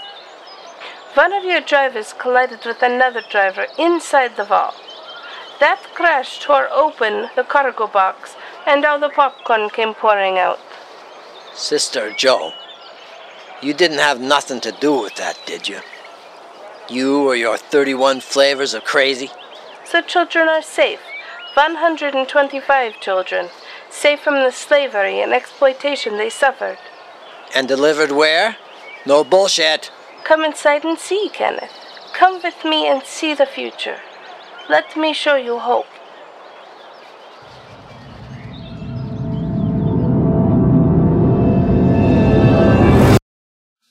One 1.12 1.34
of 1.34 1.44
your 1.44 1.60
drivers 1.60 2.14
collided 2.14 2.64
with 2.64 2.82
another 2.82 3.22
driver 3.30 3.66
inside 3.78 4.36
the 4.36 4.44
vault. 4.44 4.74
That 5.60 5.82
crash 5.94 6.40
tore 6.42 6.68
open 6.72 7.28
the 7.36 7.42
cargo 7.42 7.86
box, 7.86 8.34
and 8.66 8.82
all 8.86 8.98
the 8.98 9.10
popcorn 9.10 9.68
came 9.68 9.92
pouring 9.92 10.38
out. 10.38 10.58
Sister 11.54 12.12
Jo, 12.12 12.52
you 13.60 13.74
didn't 13.74 13.98
have 13.98 14.18
nothing 14.18 14.60
to 14.62 14.72
do 14.72 14.98
with 14.98 15.16
that, 15.16 15.38
did 15.44 15.68
you? 15.68 15.80
You 16.88 17.28
or 17.28 17.36
your 17.36 17.58
31 17.58 18.20
flavors 18.20 18.72
of 18.72 18.84
crazy? 18.84 19.28
So 19.84 20.00
children 20.00 20.48
are 20.48 20.62
safe. 20.62 21.00
125 21.54 23.00
children, 23.00 23.48
safe 23.96 24.20
from 24.20 24.34
the 24.34 24.50
slavery 24.50 25.20
and 25.22 25.32
exploitation 25.32 26.18
they 26.18 26.28
suffered. 26.28 26.78
And 27.54 27.66
delivered 27.66 28.12
where? 28.12 28.56
No 29.06 29.24
bullshit. 29.24 29.90
Come 30.24 30.44
inside 30.44 30.84
and 30.84 30.98
see, 30.98 31.30
Kenneth. 31.32 31.72
Come 32.12 32.42
with 32.42 32.64
me 32.64 32.86
and 32.88 33.02
see 33.02 33.32
the 33.32 33.46
future. 33.46 33.98
Let 34.68 34.96
me 34.96 35.14
show 35.14 35.36
you 35.36 35.58
hope. 35.58 35.86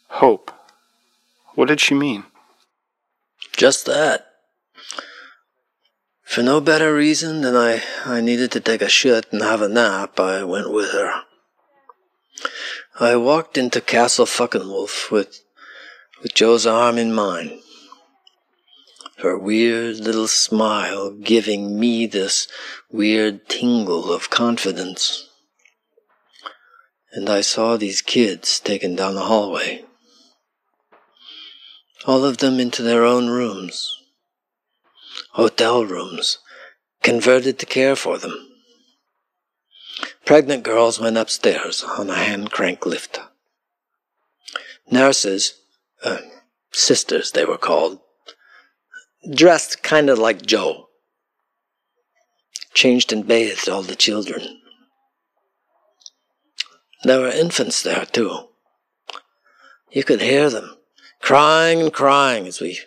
Hope. 0.10 0.52
What 1.56 1.68
did 1.68 1.80
she 1.80 1.96
mean? 1.96 2.26
Just 3.54 3.86
that. 3.86 4.35
For 6.26 6.42
no 6.42 6.60
better 6.60 6.94
reason 6.94 7.42
than 7.42 7.56
I, 7.56 7.84
I 8.04 8.20
needed 8.20 8.52
to 8.54 8.60
take 8.60 8.82
a 8.82 8.90
shit 8.90 9.32
and 9.32 9.42
have 9.42 9.62
a 9.62 9.70
nap, 9.70 10.20
I 10.20 10.44
went 10.44 10.72
with 10.72 10.92
her. 10.92 11.22
I 13.00 13.16
walked 13.16 13.58
into 13.58 13.80
Castle 13.80 14.26
Fucking 14.26 14.68
Wolf 14.68 15.12
with, 15.12 15.40
with 16.22 16.34
Jo's 16.34 16.66
arm 16.66 16.98
in 16.98 17.14
mine. 17.14 17.62
Her 19.20 19.38
weird 19.38 19.98
little 19.98 20.28
smile 20.28 21.12
giving 21.12 21.80
me 21.80 22.06
this 22.08 22.48
weird 22.92 23.48
tingle 23.48 24.12
of 24.12 24.30
confidence. 24.30 25.30
And 27.14 27.30
I 27.30 27.42
saw 27.42 27.78
these 27.78 28.02
kids 28.02 28.60
taken 28.60 28.96
down 28.96 29.16
the 29.16 29.22
hallway. 29.22 29.86
All 32.06 32.26
of 32.26 32.40
them 32.40 32.60
into 32.60 32.82
their 32.82 33.06
own 33.06 33.30
rooms 33.30 34.05
hotel 35.32 35.86
rooms, 35.86 36.40
converted 37.04 37.60
to 37.60 37.66
care 37.66 37.96
for 37.96 38.18
them. 38.18 38.34
Pregnant 40.26 40.64
girls 40.64 41.00
went 41.00 41.18
upstairs 41.18 41.84
on 41.84 42.10
a 42.10 42.16
hand 42.16 42.52
crank 42.52 42.86
lift. 42.86 43.20
Nurses, 44.92 45.54
uh, 46.04 46.18
sisters 46.72 47.32
they 47.32 47.46
were 47.46 47.58
called, 47.58 48.00
dressed 49.34 49.84
kind 49.84 50.10
of 50.10 50.20
like 50.20 50.46
Jo, 50.46 50.90
changed 52.74 53.14
and 53.14 53.28
bathed 53.28 53.70
all 53.70 53.82
the 53.82 53.96
children. 53.96 54.62
There 57.04 57.22
were 57.22 57.30
infants 57.30 57.84
there, 57.84 58.06
too. 58.06 58.50
You 59.92 60.04
could 60.04 60.22
hear 60.22 60.50
them 60.50 60.75
crying 61.26 61.82
and 61.82 61.92
crying 61.92 62.46
as 62.46 62.62
we 62.62 62.80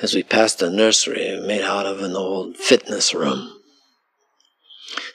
as 0.00 0.14
we 0.14 0.22
passed 0.22 0.62
a 0.62 0.70
nursery 0.70 1.40
made 1.44 1.62
out 1.62 1.86
of 1.86 1.98
an 2.00 2.14
old 2.14 2.56
fitness 2.56 3.12
room. 3.12 3.52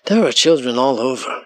There 0.08 0.22
were 0.22 0.34
children 0.34 0.78
all 0.78 1.00
over. 1.00 1.46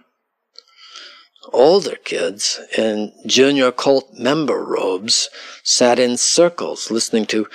Older 1.53 1.97
kids 1.97 2.59
in 2.75 3.13
junior 3.27 3.71
cult 3.71 4.11
member 4.15 4.65
robes 4.65 5.29
sat 5.63 5.99
in 5.99 6.17
circles 6.17 6.89
listening 6.89 7.27
to, 7.27 7.47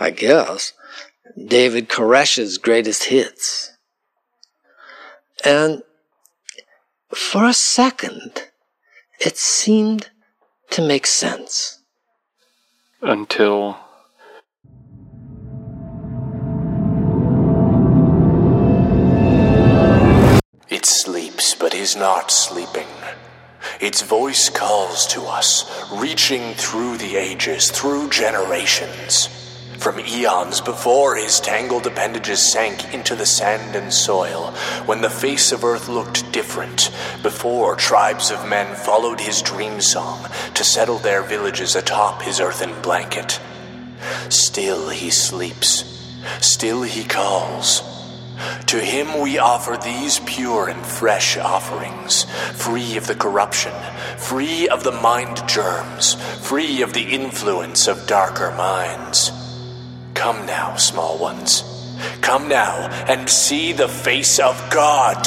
I 0.00 0.10
guess, 0.10 0.72
David 1.36 1.90
Koresh's 1.90 2.56
greatest 2.56 3.04
hits. 3.04 3.76
And 5.44 5.82
for 7.14 7.44
a 7.44 7.52
second, 7.52 8.48
it 9.20 9.36
seemed 9.36 10.08
to 10.70 10.80
make 10.80 11.06
sense 11.06 11.77
until 13.02 13.78
It 20.70 20.84
sleeps 20.84 21.54
but 21.54 21.74
is 21.74 21.96
not 21.96 22.30
sleeping. 22.30 22.86
Its 23.80 24.02
voice 24.02 24.48
calls 24.50 25.06
to 25.08 25.22
us, 25.22 25.64
reaching 25.92 26.54
through 26.54 26.98
the 26.98 27.16
ages, 27.16 27.70
through 27.70 28.10
generations. 28.10 29.47
From 29.78 30.00
eons 30.00 30.60
before 30.60 31.14
his 31.14 31.38
tangled 31.38 31.86
appendages 31.86 32.42
sank 32.42 32.92
into 32.92 33.14
the 33.14 33.24
sand 33.24 33.76
and 33.76 33.92
soil, 33.92 34.50
when 34.86 35.02
the 35.02 35.08
face 35.08 35.52
of 35.52 35.62
Earth 35.62 35.88
looked 35.88 36.32
different, 36.32 36.90
before 37.22 37.76
tribes 37.76 38.32
of 38.32 38.48
men 38.48 38.74
followed 38.74 39.20
his 39.20 39.40
dream 39.40 39.80
song 39.80 40.26
to 40.54 40.64
settle 40.64 40.98
their 40.98 41.22
villages 41.22 41.76
atop 41.76 42.22
his 42.22 42.40
earthen 42.40 42.74
blanket. 42.82 43.40
Still 44.30 44.88
he 44.88 45.10
sleeps, 45.10 45.84
still 46.40 46.82
he 46.82 47.04
calls. 47.04 47.82
To 48.66 48.80
him 48.80 49.20
we 49.20 49.38
offer 49.38 49.76
these 49.76 50.18
pure 50.26 50.68
and 50.68 50.84
fresh 50.84 51.38
offerings, 51.38 52.24
free 52.52 52.96
of 52.96 53.06
the 53.06 53.14
corruption, 53.14 53.72
free 54.16 54.68
of 54.68 54.82
the 54.82 54.92
mind 54.92 55.40
germs, 55.48 56.14
free 56.44 56.82
of 56.82 56.94
the 56.94 57.14
influence 57.14 57.86
of 57.86 58.08
darker 58.08 58.50
minds. 58.50 59.37
Come 60.18 60.46
now, 60.46 60.74
small 60.74 61.16
ones. 61.16 61.62
Come 62.22 62.48
now 62.48 62.88
and 63.06 63.30
see 63.30 63.72
the 63.72 63.86
face 63.86 64.40
of 64.40 64.60
God. 64.68 65.24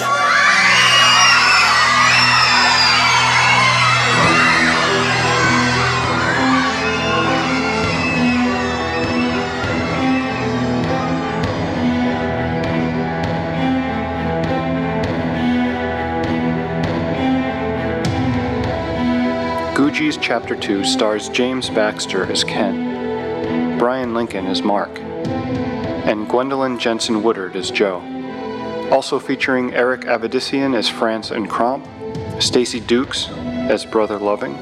Googie's 19.73 20.17
Chapter 20.17 20.57
2 20.57 20.83
stars 20.83 21.29
James 21.29 21.69
Baxter 21.69 22.29
as 22.29 22.43
Ken, 22.43 22.90
Bryan 23.81 24.13
Lincoln 24.13 24.45
is 24.45 24.61
Mark, 24.61 24.99
and 24.99 26.29
Gwendolyn 26.29 26.77
Jensen 26.77 27.23
Woodard 27.23 27.55
is 27.55 27.71
Jo. 27.71 27.99
Also 28.91 29.17
featuring 29.17 29.73
Eric 29.73 30.01
Avedissian 30.01 30.75
as 30.75 30.87
Frantz 30.87 31.31
and 31.31 31.49
Cromp, 31.49 31.83
Stacy 32.39 32.79
Dooks 32.79 33.27
as 33.71 33.83
Brother 33.83 34.19
Loving, 34.19 34.55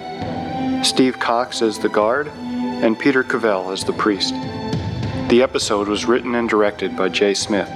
Steve 0.85 1.19
Cox 1.19 1.61
as 1.61 1.79
the 1.79 1.89
guard, 1.89 2.29
and 2.29 2.97
Peter 2.97 3.21
Cavell 3.21 3.71
as 3.71 3.83
the 3.83 3.91
priest. 3.91 4.33
The 5.27 5.41
episode 5.43 5.89
was 5.89 6.05
written 6.05 6.35
and 6.35 6.47
directed 6.47 6.95
by 6.95 7.09
Jay 7.09 7.33
Smith. 7.33 7.67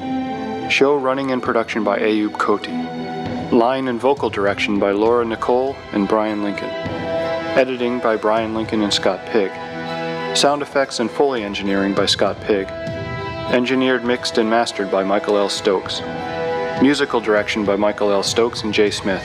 Show 0.72 0.96
running 0.96 1.32
and 1.32 1.44
production 1.44 1.84
by 1.84 2.00
Ayoub 2.00 2.38
Khote. 2.38 3.52
Line 3.52 3.90
and 3.90 4.00
vocal 4.00 4.30
direction 4.30 4.80
by 4.80 4.92
Laura 4.92 5.26
Nicole 5.26 5.76
and 5.92 6.08
Bryan 6.08 6.42
Lincoln. 6.42 6.70
Editing 6.70 8.00
by 8.00 8.16
Bryan 8.16 8.54
Lincoln 8.54 8.82
and 8.82 8.94
Scott 8.94 9.20
Pigg. 9.26 9.52
Sound 10.36 10.62
effects 10.64 11.00
and 11.00 11.12
Foley 11.12 11.44
engineering 11.44 11.94
by 11.94 12.08
Scott 12.08 12.42
Pigg. 12.42 12.68
Engineered, 13.54 14.04
mixed, 14.04 14.40
and 14.40 14.50
mastered 14.50 14.90
by 14.90 15.04
Michael 15.04 15.38
L. 15.38 15.48
Stokes. 15.48 16.02
Musical 16.82 17.22
direction 17.22 17.64
by 17.64 17.76
Michael 17.76 18.12
L. 18.12 18.24
Stokes 18.24 18.64
and 18.64 18.74
Jay 18.74 18.90
Smith. 18.90 19.24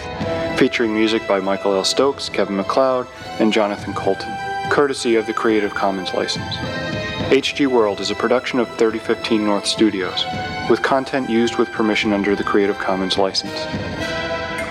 Featuring 0.59 0.94
music 0.94 1.26
by 1.26 1.40
Michael 1.40 1.74
L. 1.74 1.82
Stokes, 1.82 2.28
Kevin 2.28 2.56
MacLeod, 2.56 3.06
and 3.40 3.54
Jonathan 3.54 3.94
Coulton. 3.94 4.30
Courtesy 4.70 5.16
of 5.16 5.26
the 5.26 5.32
Creative 5.32 5.72
Commons 5.72 6.12
license. 6.12 6.54
HG 7.32 7.66
World 7.66 8.00
is 8.00 8.11
a 8.11 8.14
production 8.14 8.61
of 8.61 8.68
3015 8.76 9.46
North 9.46 9.64
Studios, 9.66 10.26
with 10.68 10.82
content 10.82 11.30
used 11.30 11.56
with 11.56 11.70
permission 11.70 12.12
under 12.12 12.36
the 12.36 12.44
Creative 12.44 12.76
Commons 12.76 13.16
license. 13.16 13.59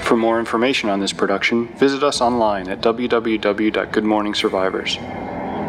For 0.06 0.16
more 0.16 0.38
information 0.40 0.90
on 0.90 1.00
this 1.00 1.14
production, 1.14 1.68
visit 1.78 2.04
us 2.04 2.22
online 2.22 2.70
at 2.70 2.82
www.goodmorningsurvivors 2.82 5.27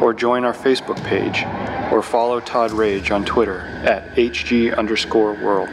or 0.09 0.15
join 0.15 0.43
our 0.43 0.55
Facebook 0.55 0.97
page, 1.05 1.45
or 1.93 2.03
follow 2.03 2.41
Todd 2.41 2.71
Rage 2.71 3.11
on 3.11 3.27
Twitter 3.27 3.61
at 3.85 4.11
HG 4.15 4.75
underscore 4.75 5.35
world. 5.35 5.69